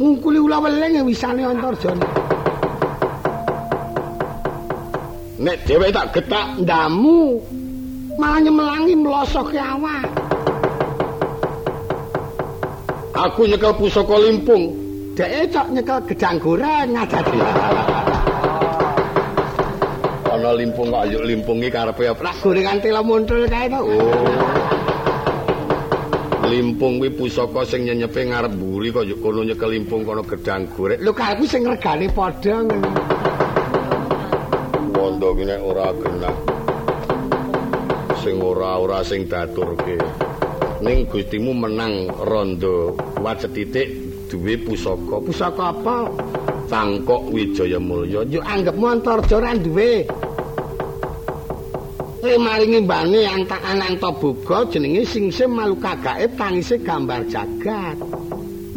ngungkuli 0.01 0.40
ula 0.40 0.64
weling 0.64 1.05
wisane 1.05 1.44
Antarja. 1.44 1.92
Nek 5.44 5.61
dhewe 5.68 5.92
tak 5.92 6.16
getak 6.16 6.57
ndamu 6.57 7.36
malah 8.18 8.40
nyemelangi 8.42 8.94
mlosoke 8.96 9.58
awak. 9.61 10.08
Aku 13.20 13.44
nyekel 13.44 13.76
pusaka 13.76 14.16
limpung. 14.16 14.72
Deke 15.12 15.52
cok 15.52 15.66
nyekel 15.76 15.98
gedang 16.08 16.36
goreng 16.40 16.88
ngadati. 16.96 17.40
Ana 20.30 20.56
limpung 20.56 20.88
kok 20.88 21.04
ayo 21.04 21.20
limpungi 21.26 21.68
karepe 21.68 22.08
apa? 22.08 22.22
Lah 22.24 22.36
gorengan 22.40 22.80
tela 22.80 23.04
muntul 23.04 23.44
kae 23.44 23.68
to. 23.68 23.76
Oh. 23.76 23.98
Limpung 26.48 26.96
kuwi 26.96 27.12
pusaka 27.12 27.62
sing 27.68 27.84
nyenyepe 27.84 28.24
ngarep 28.24 28.56
mburi 28.56 28.88
kok 28.88 29.04
yo 29.04 29.20
kono 29.20 29.44
nyekel 29.44 29.68
limpung 29.68 30.00
kono 30.08 30.24
gedang 30.24 30.64
goreng. 30.72 31.04
Lho 31.04 31.12
kae 31.12 31.44
sing 31.44 31.68
regane 31.68 32.08
padha 32.08 32.64
ngono. 32.64 32.88
Wondo 34.96 35.28
ki 35.36 35.44
nek 35.44 35.61
ora 35.61 35.92
genah. 35.92 36.49
Sing 38.31 38.47
ora-ora 38.47 39.03
sing 39.03 39.26
daturke. 39.26 39.99
Ning 40.87 41.03
Gustimu 41.11 41.51
menang 41.51 42.07
rondo 42.31 42.95
wajet 43.18 43.51
titik 43.51 43.91
duwe 44.31 44.55
pusaka. 44.55 45.18
Pusaka 45.18 45.74
apa? 45.74 46.07
Tangkok 46.70 47.26
Wijaya 47.35 47.83
Mulya. 47.83 48.22
Yo 48.31 48.39
anggapmu 48.39 48.87
Antarja 48.87 49.43
ora 49.43 49.59
duwe. 49.59 50.07
Eh 52.22 52.39
maringi 52.39 52.87
mbane 52.87 53.26
antak 53.26 53.66
Ananta 53.66 54.14
Boga 54.14 54.62
jenenge 54.70 55.03
Singsim 55.11 55.51
Maluka 55.51 55.99
Gaib 55.99 56.31
tangise 56.39 56.78
gambar 56.78 57.26
jagat. 57.26 57.99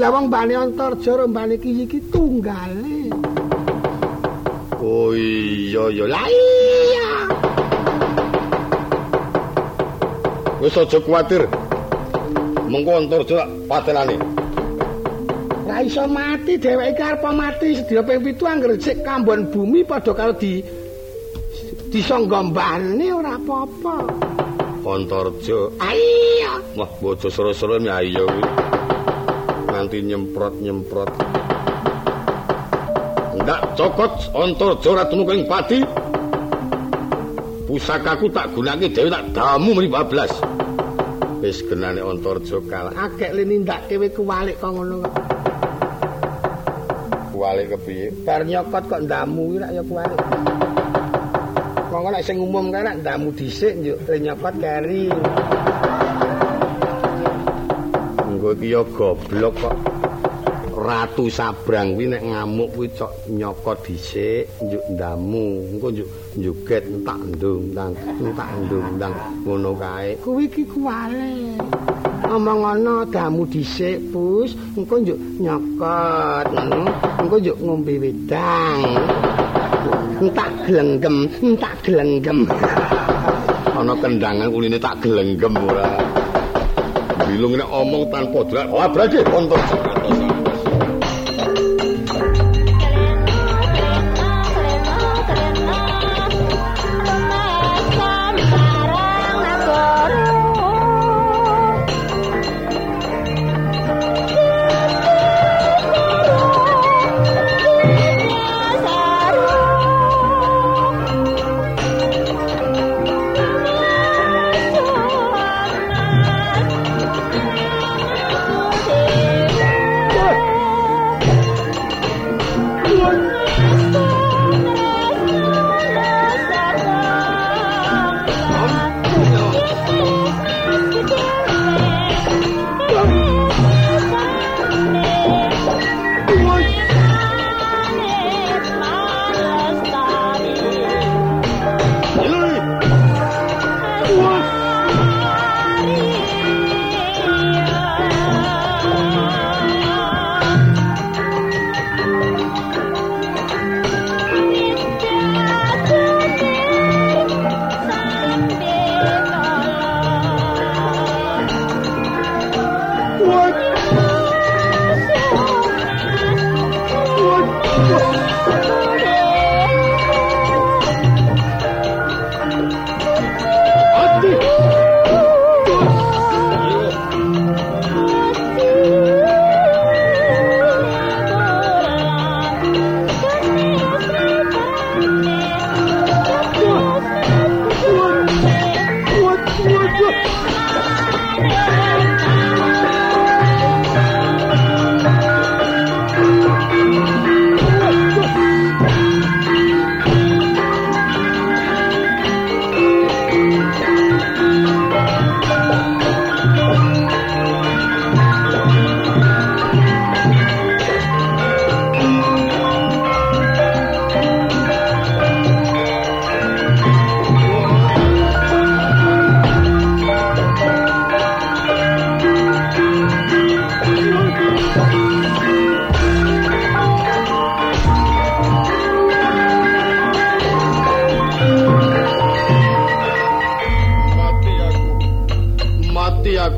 Lah 0.01 0.09
wong 0.09 0.33
mbane 0.33 0.57
Antarja 0.57 1.13
ro 1.13 1.29
mbane 1.29 1.61
iki 1.61 1.85
iki 1.85 2.01
tunggale. 2.09 3.13
Oh 4.81 5.13
iya 5.13 5.93
ya. 5.93 6.09
Lah 6.09 6.25
iya. 6.25 6.73
Wis 10.63 10.79
aja 10.79 10.95
kuwatir. 11.03 11.43
Mengko 12.71 12.95
Antarja 12.95 13.43
patenane. 13.67 14.15
Ora 15.67 15.83
iso 15.83 16.07
mati 16.07 16.55
dheweke 16.55 16.95
karep 16.95 17.23
mati 17.35 17.75
sedina 17.75 17.99
ping 17.99 18.23
7 18.23 18.47
anggere 18.47 18.79
sik 18.79 19.03
kambon 19.03 19.51
bumi 19.51 19.83
padha 19.83 20.15
karo 20.15 20.31
di 20.39 20.63
disanggombane 21.91 23.11
ora 23.11 23.35
apa-apa. 23.35 23.95
Antarja. 24.87 25.67
Iya. 25.83 26.53
Wah, 26.79 26.91
bojo 26.95 27.27
sero-sero 27.27 27.75
ya 27.83 27.99
iya 27.99 28.23
kuwi. 28.23 28.43
Nanti 29.67 29.99
nyemprot-nyemprot. 29.99 31.11
Ndak 33.35 33.61
cokot 33.75 34.13
Antarja 34.31 34.89
ratumu 34.95 35.27
ing 35.27 35.43
pati. 35.43 35.83
Pusakaku 37.73 38.29
tak 38.29 38.53
gunake 38.53 38.85
dhewe 38.93 39.09
tak 39.09 39.33
damu 39.33 39.73
mrih 39.73 39.89
bablas. 39.89 40.29
Wis 41.41 41.65
genane 41.65 42.05
Antarja 42.05 42.61
kalah. 42.69 42.93
Akeh 42.93 43.33
le 43.33 43.41
nindakke 43.49 43.97
kowe 43.97 44.09
kuwalik 44.13 44.61
kok 44.61 44.77
ngono 44.77 45.01
kok. 45.01 45.15
Kuwalik 47.33 47.73
kepiye? 47.73 48.13
Bar 48.21 48.45
nyokot 48.45 48.83
kok 48.85 49.01
ndamu 49.09 49.41
kuwi 49.49 49.57
rak 49.57 49.71
ya 49.73 49.81
kuwalik. 49.89 50.21
Monggo 51.89 52.09
nek 52.13 52.21
sing 52.21 52.37
umum 52.37 52.69
kae 52.69 52.85
rak 52.85 53.01
ndamu 53.01 53.33
dhisik 53.33 53.73
njuk 53.81 53.97
le 54.05 54.17
nyokot 54.21 54.55
keri. 54.61 55.09
Engko 58.21 58.49
iki 58.53 58.69
ya 58.69 58.81
goblok 58.85 59.53
kok. 59.57 59.75
Ratu 60.83 61.31
Sabrang 61.31 61.95
kuwi 61.95 62.11
nek 62.11 62.27
ngamuk 62.27 62.75
kuwi 62.75 62.91
cok 62.91 63.31
nyokot 63.31 63.87
dhisik 63.87 64.51
njuk 64.59 64.83
ndamu. 64.91 65.63
Engko 65.71 65.87
njuk 65.95 66.09
njuget 66.35 66.83
entak 66.91 67.19
ndung 67.23 67.71
ndang 67.71 67.95
entak 68.19 68.49
ndung 68.67 68.87
ndang 68.99 69.15
ngono 69.47 69.71
kae. 69.79 70.19
Kuwi 70.19 70.43
iki 70.51 70.67
kuwalik. 70.67 71.55
Omong 72.27 72.67
ana 72.67 73.07
damu 73.07 73.47
dhisik, 73.47 73.95
Pus. 74.11 74.59
Engko 74.75 74.99
njuk 74.99 75.19
nyokot. 75.39 76.47
Engko 77.23 77.35
njuk 77.39 77.57
ngombe 77.63 77.93
wedang. 78.03 78.83
Entak 80.19 80.51
glenggem, 80.67 81.31
entak 81.39 81.73
glenggem. 81.87 82.43
Ana 83.71 83.95
kendangan 84.03 84.51
kuline 84.51 84.75
tak 84.83 84.99
gelenggem 84.99 85.55
ora. 85.63 85.95
Bilung 87.23 87.55
nek 87.55 87.71
omong 87.71 88.03
tanpa 88.11 88.39
drak. 88.51 88.67
Lah 88.67 88.91
berarti 88.91 89.23
kontor 89.31 89.63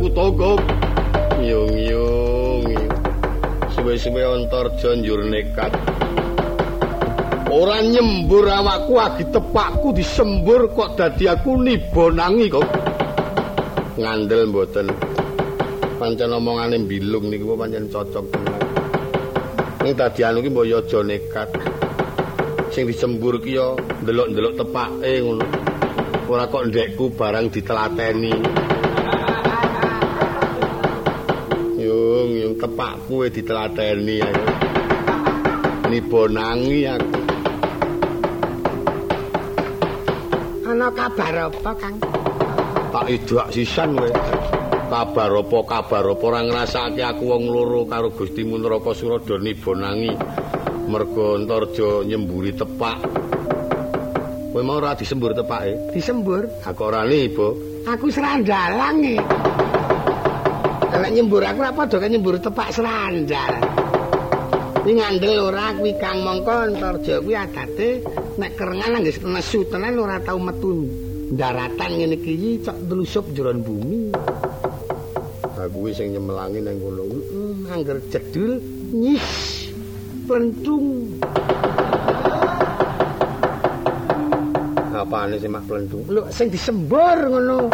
kutogok. 0.06 0.62
Yung-yung. 1.42 2.70
Suwe-suwe 3.74 4.22
ontor 4.22 4.70
janjur 4.78 5.26
nekat. 5.26 5.74
Ora 7.50 7.82
nyembur 7.82 8.46
awakku 8.46 9.00
agi 9.02 9.26
tepakku 9.34 9.96
disembur 9.96 10.70
kok 10.78 10.94
dadi 11.00 11.26
aku 11.26 11.58
nibonangi 11.58 12.48
kok. 12.54 12.68
Ngandel 13.98 14.52
mboten. 14.54 14.88
Pancen 15.98 16.36
omongane 16.36 16.78
bilung 16.86 17.32
niku 17.32 17.58
pancen 17.58 17.90
cocok. 17.90 18.26
Ning 19.82 19.94
dadi 19.98 20.22
anu 20.22 20.46
ki 20.46 20.50
mbok 20.54 20.66
yo 20.70 21.02
nekat. 21.02 21.50
Sing 22.70 22.86
disembur 22.86 23.42
ki 23.42 23.58
yo 23.58 23.74
delok-delok 24.06 24.54
tepake 24.60 25.12
ngono. 25.24 25.46
Ora 26.26 26.50
kok 26.50 26.70
ndekku 26.70 27.14
barang 27.14 27.48
ditelateni. 27.54 28.34
Yung, 32.36 32.52
yung 32.52 32.56
tepakku 32.60 33.24
e 33.24 33.32
ditelateni 33.32 34.20
ayo. 34.20 34.44
Nibonangi 35.88 36.84
aku. 36.84 37.20
Ana 40.68 40.92
kabar 40.92 41.36
apa, 41.48 41.72
Kang? 41.80 41.96
Tak 42.92 43.06
idak 43.08 43.48
sisan 43.56 43.96
kowe. 43.96 44.12
Kabar 44.92 45.32
apa 45.32 45.60
kabar 45.64 46.06
apa 46.12 46.24
ora 46.28 46.42
ngrasake 46.44 47.02
aku 47.02 47.24
wong 47.32 47.48
loro 47.48 47.88
karo 47.88 48.12
Gusti 48.12 48.44
Munraka 48.44 48.92
Surada 48.92 49.40
nibonangi 49.40 50.12
mergo 50.92 51.40
Antarja 51.40 52.04
nyemburi 52.04 52.52
tepak. 52.52 53.00
Kowe 54.52 54.60
mau 54.60 54.84
ora 54.84 54.92
disembur 54.92 55.32
tepake? 55.32 55.96
Disembur. 55.96 56.44
Aku 56.68 56.82
ora 56.84 57.08
nibo. 57.08 57.56
Aku 57.88 58.12
serandalang 58.12 59.00
e. 60.96 61.00
Kalau 61.04 61.12
nyembur 61.12 61.44
aku 61.44 61.60
apa 61.60 61.84
padha 61.84 62.08
nyembur 62.08 62.40
tepak 62.40 62.72
serandal. 62.72 63.54
Ini 64.86 65.02
ngandel 65.02 65.42
ora 65.42 65.74
kuwi 65.76 65.98
Kang 65.98 66.22
mongko 66.24 66.72
Antarja 66.72 67.18
kuwi 67.20 67.36
adate 67.36 68.06
nek 68.40 68.54
kerengan 68.56 69.02
nggih 69.02 69.18
nesu 69.28 69.66
tenan 69.68 69.98
ora 70.00 70.22
tau 70.22 70.38
metu 70.38 70.88
daratan 71.34 72.00
ngene 72.00 72.16
iki 72.22 72.62
cok 72.64 72.78
delusup 72.88 73.26
jeron 73.36 73.60
bumi. 73.66 74.14
Aku 75.58 75.84
kuwi 75.84 75.92
sing 75.92 76.14
nyemelangi 76.14 76.62
nang 76.62 76.78
kono. 76.80 77.04
Hmm, 77.12 77.74
angger 77.76 77.98
jedul 78.14 78.62
nyis 78.94 79.28
plentung. 80.30 81.18
Apane 84.96 85.36
sing 85.42 85.52
mak 85.52 85.66
plentung? 85.66 86.06
Lho 86.08 86.30
sing 86.30 86.48
disembur 86.54 87.20
ngono. 87.26 87.74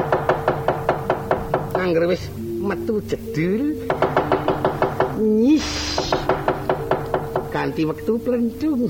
Angger 1.76 2.07
wis 2.07 2.40
metu 2.62 3.01
jedul 3.09 3.74
nyis 5.18 5.66
ganti 7.49 7.84
wektu 7.86 8.22
plentung. 8.22 8.89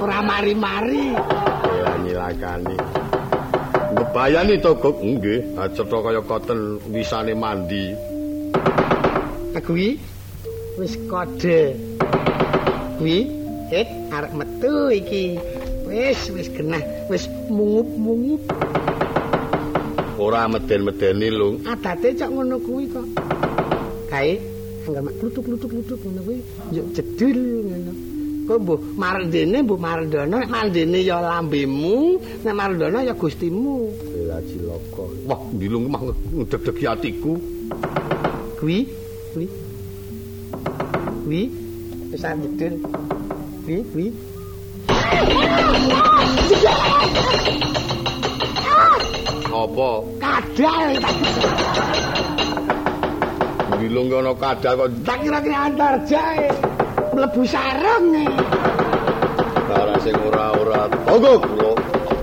Ora 0.00 0.18
mari-mari. 0.22 1.18
Nyilakani. 2.06 2.78
Ngebayani 3.96 4.54
to, 4.62 4.72
Gok? 4.78 5.02
Nggih, 5.02 5.58
acetha 5.58 5.98
kaya 5.98 6.22
koten 6.22 6.78
wisane 6.94 7.34
mandi. 7.34 7.90
Kuwi 9.66 9.98
wis 10.78 10.94
kode. 11.10 11.74
Kuwi 13.00 13.26
et 13.74 13.88
arek 14.14 14.32
metu 14.36 14.94
iki. 14.94 15.40
Wis 15.86 16.30
wis 16.30 16.46
genah, 16.54 16.82
wis 17.10 17.26
mungup-mungup. 17.50 18.42
Ora 20.16 20.48
meden-medeni, 20.48 21.28
Lung. 21.28 21.60
Adate 21.68 22.16
cok 22.16 22.30
ngono 22.32 22.56
kuwi 22.64 22.88
kok. 22.88 23.04
Kae 24.08 24.40
anggar 24.88 25.02
mak 25.04 25.14
klutuk-klutuk-klutuk 25.20 26.00
ngono 26.08 26.20
kuwi 26.24 26.40
yo 26.72 26.82
jedul 26.96 27.68
ngono. 27.68 27.92
Kok 28.48 28.58
mbuh 28.64 28.80
mardene 28.96 29.58
mbuh 29.60 29.76
mardana 29.76 30.40
nek 30.40 30.48
mandene 30.48 31.04
ya 31.04 31.20
lambemu, 31.20 32.16
nek 32.40 32.54
mardana 32.56 33.04
ya 33.04 33.12
gustimu. 33.12 33.92
Ya 34.24 34.40
cilaka. 34.48 35.04
Wah, 35.28 35.40
ndilung 35.52 35.92
mah 35.92 36.00
ngedeg-degi 36.32 36.84
atiku. 36.88 37.36
Kuwi, 38.56 38.88
kuwi. 39.36 39.46
Kuwi 41.28 41.42
wis 42.08 42.24
jedul. 42.24 42.74
Kuwi, 43.68 43.78
kuwi. 43.92 44.06
Apa? 49.56 49.90
Kadal. 50.20 50.88
Ndilung 53.76 54.12
ana 54.12 54.32
kadal 54.36 54.72
kok 54.76 54.88
Tak 55.00 55.16
kira-kira 55.24 55.58
antar 55.72 55.94
jae. 56.04 56.52
Mlebu 57.16 57.42
sarung 57.48 58.12
e. 58.12 58.24
Bara 59.64 59.96
sing 60.04 60.12
ora-ora. 60.28 60.92
Kula. 61.08 61.72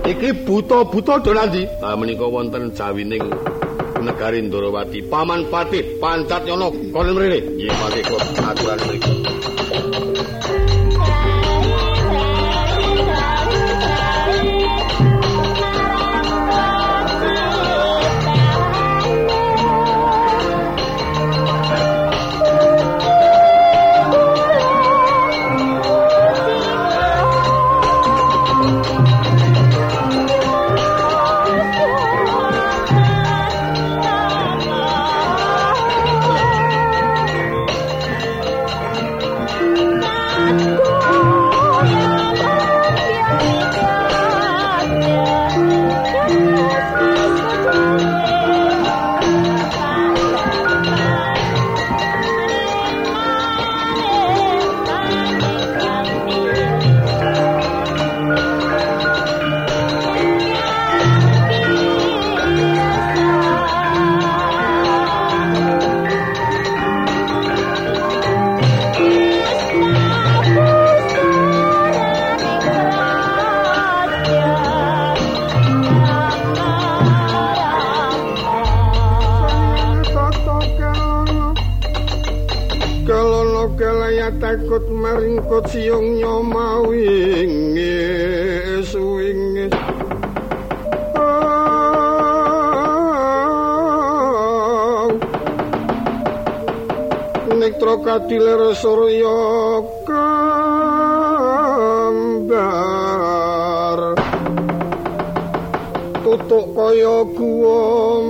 Iki 0.06 0.46
buta-buta 0.46 1.18
do 1.26 1.34
nanti? 1.34 1.66
Ah 1.82 1.98
menika 1.98 2.28
wonten 2.30 2.70
jawining 2.70 3.26
negari 3.98 4.38
Ndorowati. 4.46 5.02
Paman 5.10 5.50
Patih 5.50 5.98
Pancatyono 5.98 6.70
kono 6.94 7.10
mrene. 7.18 7.42
Nggih, 7.58 7.74
Patih 7.74 8.02
kok 8.06 8.22
aturan 8.46 8.78
mriku. 8.86 9.23
Kelaya 84.64 84.80
takut 84.80 84.88
maringkut 84.88 85.68
siung 85.68 86.16
nyomawingi 86.16 88.00
suwingi 88.88 89.68
Nektra 97.54 97.96
kadiler 98.04 98.76
surya 98.76 99.40
kambar 100.04 100.60
Tutuk 106.20 106.66
kaya 106.76 107.24
guwa 107.32 108.20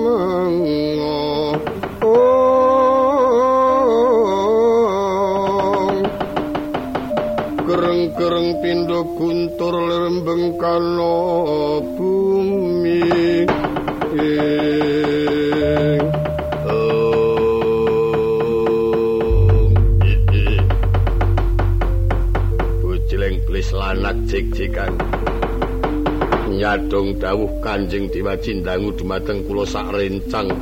guntur 9.24 9.72
lembeng 9.72 10.52
kana 10.60 11.16
bumi 11.96 13.48
Bocileng 22.84 23.40
blis 23.48 23.72
lanak 23.72 24.12
jik-jikan. 24.28 24.92
Nyadong 26.52 27.16
dawuh 27.16 27.48
Kanjeng 27.64 28.12
Dewa 28.12 28.36
Cindangu 28.36 28.92
dumateng 28.92 29.40
kula 29.48 29.64
sak 29.64 29.88
rencang. 29.96 30.52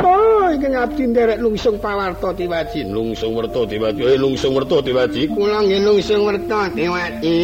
Oh 0.00 0.48
iki 0.48 0.66
ngabdi 0.72 1.12
nderek 1.12 1.38
lungsung 1.44 1.76
pawarta 1.76 2.32
Tiwaji. 2.32 2.88
Lungsung 2.88 3.36
werta 3.36 3.68
Tiwaji. 3.68 4.00
Eh 4.00 4.16
lungsung 4.16 4.56
werta 4.56 4.80
Tiwaji. 4.80 5.28
Kula 5.28 5.60
nggih 5.60 5.80
lungsung 5.84 6.24
werta 6.24 6.72
Tiwaji. 6.72 7.36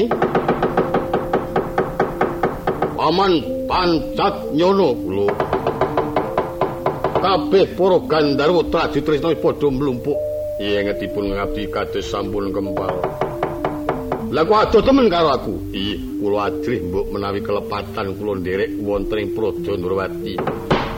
Paman 3.09 3.65
pancat 3.65 4.53
nyono 4.53 4.93
kula. 4.93 5.33
Kabeh 7.25 7.73
para 7.73 7.97
Gandharwa 8.05 8.69
Tradi 8.69 9.01
Trisna 9.01 9.33
padha 9.33 9.73
mlumpuk. 9.73 10.13
Yengetipun 10.61 11.33
ngabdi 11.33 11.73
kados 11.73 12.05
sampun 12.05 12.53
kempal. 12.53 13.01
Lah 14.29 14.45
kok 14.45 14.61
adoh 14.61 14.85
temen 14.85 15.09
karo 15.09 15.33
aku? 15.33 15.57
Iya, 15.73 15.97
kula 16.21 16.53
adrih 16.53 16.85
mbok 16.85 17.09
menawi 17.09 17.41
kelepatan 17.41 18.13
kula 18.13 18.45
nderek 18.45 18.77
wonten 18.85 19.25
ing 19.25 19.33
Praja 19.33 19.73
Nurwati. 19.81 20.35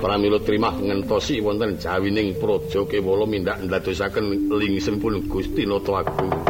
Pramila 0.03 0.43
trimah 0.43 0.83
ngentosi 0.83 1.39
wonten 1.39 1.79
jawining 1.79 2.35
praja 2.43 2.91
kewala 2.91 3.23
mindak 3.23 3.63
ndadosaken 3.63 4.51
lingsenipun 4.51 5.31
Gusti 5.31 5.63
Nata 5.63 6.03
Agung. 6.03 6.50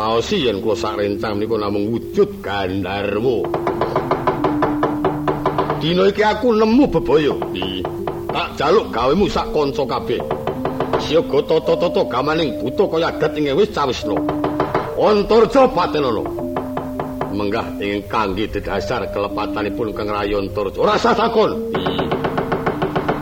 Ngrumaosi 0.00 0.48
yen 0.48 0.64
kula 0.64 0.72
sak 0.72 0.96
rencang 0.96 1.36
menika 1.36 1.60
namung 1.60 1.92
wujud 1.92 2.40
Gandharwa. 2.40 3.44
Dina 5.76 6.08
iki 6.08 6.24
aku 6.24 6.56
nemu 6.56 6.88
bebaya. 6.88 7.36
Tak 8.32 8.48
jaluk 8.56 8.88
gawemu 8.88 9.28
sak 9.28 9.52
kanca 9.52 9.84
kabeh. 9.84 10.24
Siaga 11.04 11.44
tata-tata 11.44 12.00
gamaning 12.08 12.48
buta 12.64 12.88
kaya 12.88 13.12
adat 13.12 13.36
ing 13.36 13.52
wis 13.52 13.68
cawisna. 13.76 14.16
Antarja 14.96 15.68
patenana. 15.68 16.24
Menggah 17.36 17.68
ing 17.84 18.00
kangge 18.08 18.48
dedasar 18.48 19.04
kelepatanipun 19.12 19.92
Kang 19.92 20.08
Rayontarja. 20.08 20.80
Ora 20.80 20.96
usah 20.96 21.12
takon. 21.12 21.76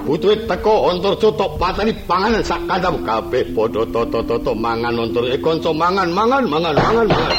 Butuhe 0.09 0.49
teko 0.49 0.89
Antarja 0.89 1.29
tok 1.37 1.61
pateni 1.61 1.93
panganan 2.09 2.41
sak 2.41 2.65
kandham 2.65 3.05
kabeh 3.05 3.45
padha 3.53 3.85
tata-tata 3.93 4.57
mangan 4.57 5.05
Antarja. 5.05 5.37
Eh 5.37 5.41
kanca 5.45 5.69
mangan, 5.69 6.09
mangan, 6.09 6.49
mangan, 6.49 6.73
mangan, 6.81 7.07
mangan. 7.13 7.37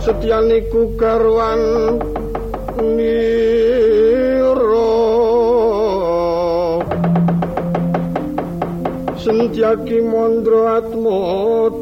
Setyaniku 0.00 0.96
garwan 0.96 1.60
miro. 2.96 4.90
Sentyaki 9.20 10.00
mondro 10.00 10.60
atmojo 10.78 11.79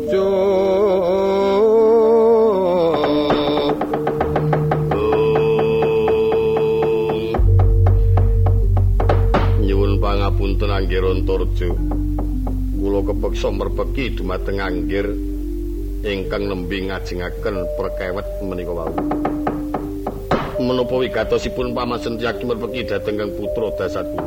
kepeksa 13.09 13.49
merpeki 13.49 14.21
dumateng 14.21 14.61
Anggir 14.61 15.09
ingkang 16.05 16.45
nembe 16.45 16.77
ngajengaken 16.77 17.65
perkawet 17.81 18.29
menika 18.45 18.77
wau. 18.77 18.93
Menapa 20.61 20.93
wigatosipun 21.01 21.73
Paman 21.73 21.97
Sentyaki 22.05 22.45
merpeki 22.45 22.85
dhateng 22.85 23.17
Kang 23.17 23.33
Putra 23.33 23.73
Dasatku. 23.81 24.21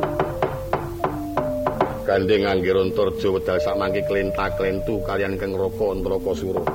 Gandeng 2.02 2.42
Anggiron 2.50 2.90
Torjo 2.90 3.38
wedal 3.38 3.62
samangke 3.62 4.02
klenta-klentu 4.02 4.98
kalian 5.06 5.38
Kang 5.38 5.54
Raka 5.54 5.86
Antrakasura. 5.94 6.66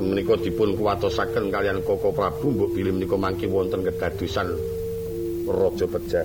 Menika 0.00 0.40
dipun 0.40 0.72
kuwatosaken 0.72 1.52
kalian 1.52 1.84
Koko 1.84 2.16
Prabu 2.16 2.48
mbok 2.48 2.72
bilih 2.72 2.96
menika 2.96 3.20
mangke 3.20 3.44
wonten 3.44 3.84
kedadosan 3.84 4.56
Raja 5.44 5.84
Pejah. 5.84 6.24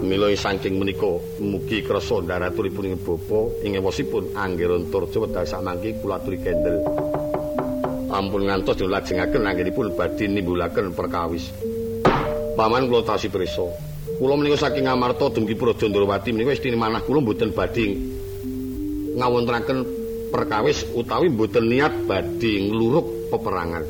Mila 0.00 0.32
saking 0.32 0.80
menika 0.80 1.20
mugi 1.44 1.84
krasa 1.84 2.24
ndaraturipun 2.24 2.88
ing 2.88 2.96
bapa 3.04 3.52
ing 3.60 3.76
ewosipun 3.76 4.32
Anggiron 4.32 4.88
Turja 4.88 5.20
wedal 5.20 5.44
samangke 5.44 5.92
kula 6.00 6.16
aturi 6.16 6.40
kendel. 6.40 6.80
Ampun 8.08 8.48
ngantos 8.48 8.80
dilajengaken 8.80 9.44
anggenipun 9.44 9.92
badhe 9.92 10.24
nimbulaken 10.24 10.96
perkawis. 10.96 11.52
Paman 12.56 12.88
kula 12.88 13.04
tasi 13.04 13.28
prisa. 13.28 13.68
Kula 14.16 14.40
menika 14.40 14.64
saking 14.64 14.88
Amarta 14.88 15.28
dumugi 15.28 15.52
Praja 15.52 15.84
Ndrawati 15.84 16.32
menika 16.32 16.56
istine 16.56 16.80
manah 16.80 17.04
kula 17.04 17.20
mboten 17.20 17.52
badhe 17.52 17.92
ngawontenaken 19.20 19.78
perkawis 20.32 20.88
utawi 20.96 21.28
mboten 21.28 21.68
niat 21.68 21.92
badhe 22.08 22.52
ngluruk 22.72 23.28
peperangan. 23.28 23.84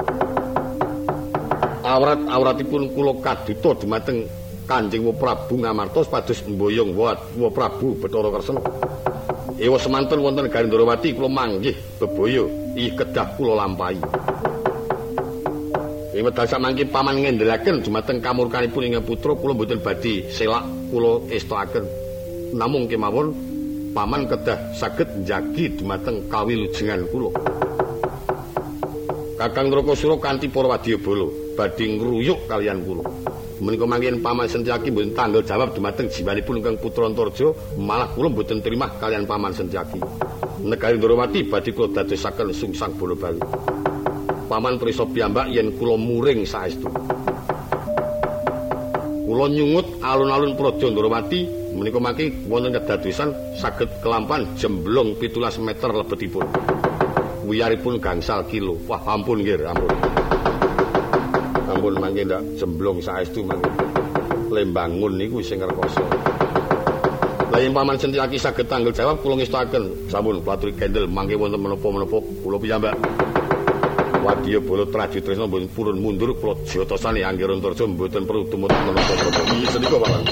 Awrat-awratipun 1.86 2.98
kula 2.98 3.14
kaduta 3.22 3.78
dumateng 3.78 4.39
Kanjeng 4.70 5.02
Prabu 5.18 5.58
Ngamarta 5.58 6.06
pados 6.06 6.46
mboyong 6.46 6.94
wa 6.94 7.18
Prabu 7.50 7.98
Bathara 7.98 8.30
Kresna. 8.30 8.62
Ewa 9.58 9.74
semanten 9.82 10.22
wonten 10.22 10.46
Garindrawati 10.46 11.10
kula 11.10 11.26
manggih 11.26 11.74
bebaya 11.98 12.46
ih 12.78 12.94
kedah 12.94 13.34
kula 13.34 13.58
lampahi. 13.58 13.98
Ing 16.14 16.22
wedal 16.22 16.46
samangke 16.46 16.86
paman 16.86 17.18
ngendelaken 17.18 17.82
dumateng 17.82 18.22
kamurkanipun 18.22 18.86
ing 18.86 19.02
putra 19.02 19.34
kula 19.34 19.58
mboten 19.58 19.82
badhe 19.82 20.30
selak 20.30 20.62
kula 20.94 21.26
estakaken. 21.34 21.82
Namung 22.54 22.86
kemawon 22.86 23.34
paman 23.90 24.30
kedah 24.30 24.70
saged 24.78 25.10
njagi 25.26 25.82
dumateng 25.82 26.30
kawilujengan 26.30 27.10
kula. 27.10 27.34
Kakang 29.34 29.66
Nrakasura 29.66 30.14
kanthi 30.22 30.46
para 30.46 30.78
wadyabala 30.78 31.39
badhe 31.56 31.84
ngruyuk 31.96 32.46
kalian 32.48 32.82
kula. 32.86 33.04
menika 33.60 33.84
mangken 33.84 34.24
paman 34.24 34.48
Sentyaki 34.48 34.88
mboten 34.88 35.12
tanggal 35.12 35.44
jawab 35.44 35.76
dumateng 35.76 36.08
jiwanipun 36.08 36.64
Kang 36.64 36.80
Putra 36.80 37.04
Antarja, 37.04 37.52
malah 37.76 38.08
kula 38.16 38.32
mboten 38.32 38.64
terima 38.64 38.88
kalian 38.96 39.28
paman 39.28 39.52
Sentyaki. 39.52 40.00
Negari 40.64 40.96
Ndrawati 40.96 41.44
badhe 41.44 41.70
kula 41.76 41.92
dadosaken 41.92 42.56
sungsang 42.56 42.96
bola 42.96 43.14
bali. 43.16 43.40
Paman 44.48 44.80
prisa 44.80 45.04
piyambak 45.04 45.52
yen 45.52 45.76
kula 45.76 46.00
muring 46.00 46.48
saestu. 46.48 46.88
Kula 49.28 49.46
nyungut 49.52 49.86
alun-alun 50.00 50.56
Praja 50.56 50.88
Ndrawati 50.88 51.40
menika 51.76 52.00
mangke 52.00 52.32
wonten 52.48 52.72
kedadosan 52.72 53.30
saged 53.60 53.92
kelampan 54.00 54.48
jemblong 54.56 55.14
17 55.20 55.60
meter 55.60 55.92
lebetipun. 55.92 56.48
Wiyaripun 57.44 58.00
gangsal 58.00 58.48
kilo. 58.48 58.80
Wah 58.88 59.00
ampun 59.04 59.42
nggih, 59.44 59.68
ampun. 59.68 60.19
Ampun 61.80 61.96
mangke 61.96 62.28
ndak 62.28 62.44
jemblong 62.60 63.00
saestu 63.00 63.40
mangke. 63.40 63.72
Lembangun 64.52 65.16
niku 65.16 65.40
sing 65.40 65.64
rekoso. 65.64 66.04
Lah 67.48 67.56
yen 67.56 67.72
paman 67.72 67.96
Sentilaki 67.96 68.36
saged 68.36 68.68
tanggel 68.68 68.92
jawab 68.92 69.24
kula 69.24 69.40
ngestakaken 69.40 70.12
sampun 70.12 70.44
platuri 70.44 70.76
kendel 70.76 71.08
mangke 71.08 71.40
wonten 71.40 71.56
menapa-menapa 71.56 72.20
kula 72.44 72.60
piyambak. 72.60 72.92
Wadya 74.20 74.60
bala 74.60 74.84
traju 74.84 75.18
tresna 75.24 75.48
mboten 75.48 75.72
purun 75.72 75.96
mundur 75.96 76.36
kula 76.36 76.52
jotosane 76.68 77.24
angger 77.24 77.48
antarja 77.48 77.88
mboten 77.88 78.28
perlu 78.28 78.44
tumut 78.52 78.68
menapa-menapa. 78.68 79.40
Iki 79.56 79.66
sedika 79.72 79.96
paman. 79.96 80.22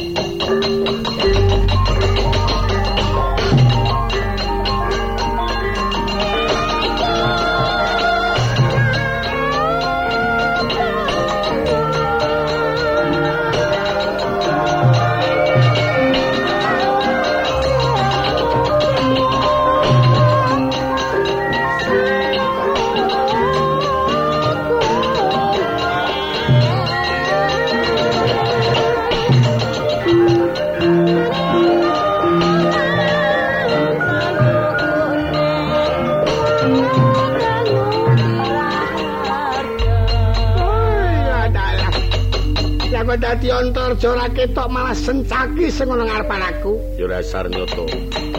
Antarja 43.99 44.15
ora 44.15 44.31
ketok 44.31 44.69
malah 44.71 44.95
sencaki 44.95 45.67
sing 45.75 45.91
ana 45.91 46.07
ngarepan 46.07 46.39
aku. 46.39 46.79
Ya 46.95 47.11
dasar 47.11 47.51
nyoto. 47.51 47.83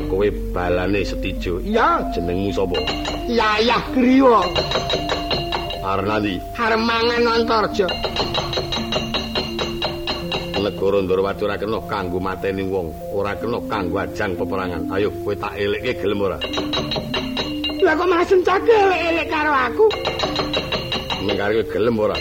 Kowe 0.07 0.32
balane 0.55 1.03
setijo. 1.03 1.60
Iya, 1.60 1.99
jenengmu 2.16 2.55
sapa? 2.55 2.80
Yayah 3.28 3.84
Griya. 3.91 4.39
Arnadi. 5.84 6.39
Harmangan 6.55 7.43
antarja. 7.43 7.91
Negara 10.64 11.03
Ndorowati 11.03 11.43
ora 11.43 11.60
kena 11.60 11.80
kanggo 11.91 12.20
mateni 12.24 12.64
wong, 12.64 12.95
ora 13.12 13.36
kena 13.36 13.60
kanggo 13.68 13.99
ajang 13.99 14.39
peperangan. 14.39 14.88
Ayo 14.95 15.12
kowe 15.28 15.36
tak 15.36 15.60
elikke 15.60 15.91
gelem 15.99 16.24
ora? 16.24 16.39
Lah 17.84 17.99
kok 17.99 18.07
malah 18.07 18.24
sencaki 18.24 18.72
elek 18.95 19.28
karo 19.28 19.51
aku? 19.51 19.86
Mengkare 21.20 21.68
gelem 21.68 21.99
ora? 21.99 22.16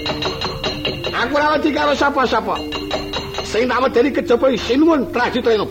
Aku 1.14 1.32
ora 1.38 1.54
wedi 1.54 1.70
karo 1.70 1.94
sapa-sapa. 1.94 2.77
Sing 3.48 3.64
tak 3.64 3.80
medeni 3.80 4.12
kejaba 4.12 4.52
sinuwun 4.52 5.08
trajutrena 5.08 5.64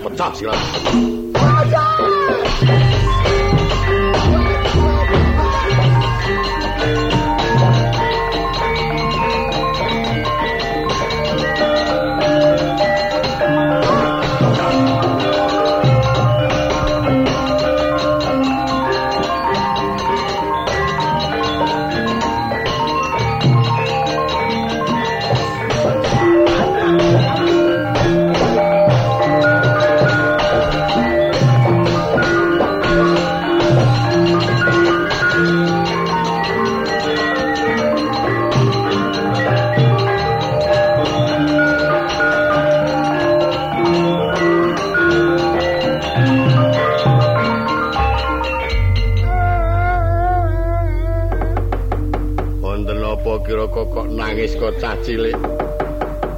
pecah 54.56 54.95
silat. 55.04 55.36
cilik. 55.36 55.36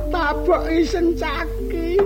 Tabok 0.09 0.63
isen 0.73 1.13
caki. 1.13 2.01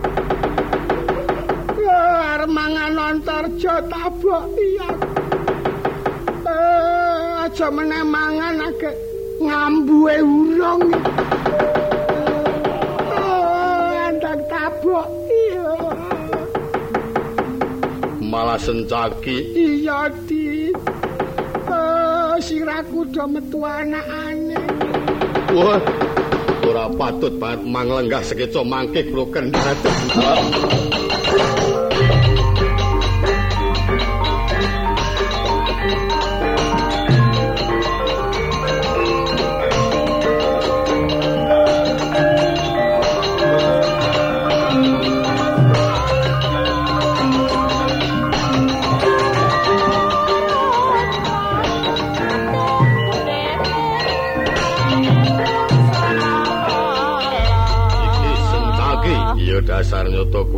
Arep 1.93 2.49
mangan 2.49 2.97
antarja 2.97 3.79
tabok 3.87 4.43
iya. 4.59 4.89
Eh, 6.43 7.43
aja 7.47 7.67
meneh 7.71 8.03
mangan 8.03 8.67
ake 8.67 8.91
ngambuhe 9.39 10.17
urung. 10.19 10.83
Eh, 13.13 14.07
andang 14.09 14.41
tabok 14.51 15.07
iya. 15.29 15.71
Malah 18.19 18.59
sencaki. 18.59 19.37
Iya, 19.53 20.09
Di. 20.25 20.73
Eh, 21.69 22.33
siraku 22.41 23.05
do 23.13 23.23
metu 23.29 23.61
anakane. 23.61 24.22
Wah. 25.53 25.77
ora 26.65 26.89
patut 26.89 27.37
banget 27.37 27.61
manglenggah 27.69 28.25
sekeca 28.25 28.65
mangke 28.65 29.05
kula 29.05 29.29
kendhaten. 29.29 31.12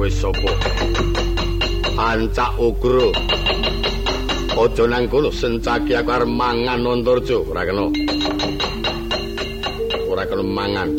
Kowe 0.06 0.14
sapa? 0.14 0.52
Ancak 1.98 2.52
ugra. 2.62 3.10
Aja 4.54 4.84
nang 4.86 5.10
kono 5.10 5.34
sencaki 5.34 5.98
aku 5.98 6.14
arep 6.14 6.30
mangan 6.30 6.86
antarja. 6.86 7.42
Ora 7.42 7.66
kena. 7.66 7.90
Ora 10.06 10.24
kena 10.30 10.44
mangan. 10.46 10.90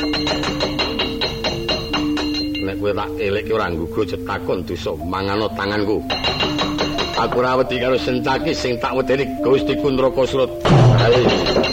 Nek 2.66 2.74
kowe 2.82 2.90
tak 2.90 3.08
elekke 3.22 3.52
ora 3.54 3.70
nggugu 3.70 4.02
cetakon 4.10 4.66
dosa 4.66 4.90
mangano 5.06 5.46
tanganku. 5.54 6.02
Aku 7.16 7.38
ora 7.38 7.62
wedi 7.62 7.78
karo 7.78 7.94
sencaki 8.02 8.50
sing 8.50 8.74
tak 8.82 8.90
wedeni 8.98 9.24
Gusti 9.38 9.78
Kundraka 9.78 10.26
Surut. 10.26 10.50
Ayo 10.98 11.65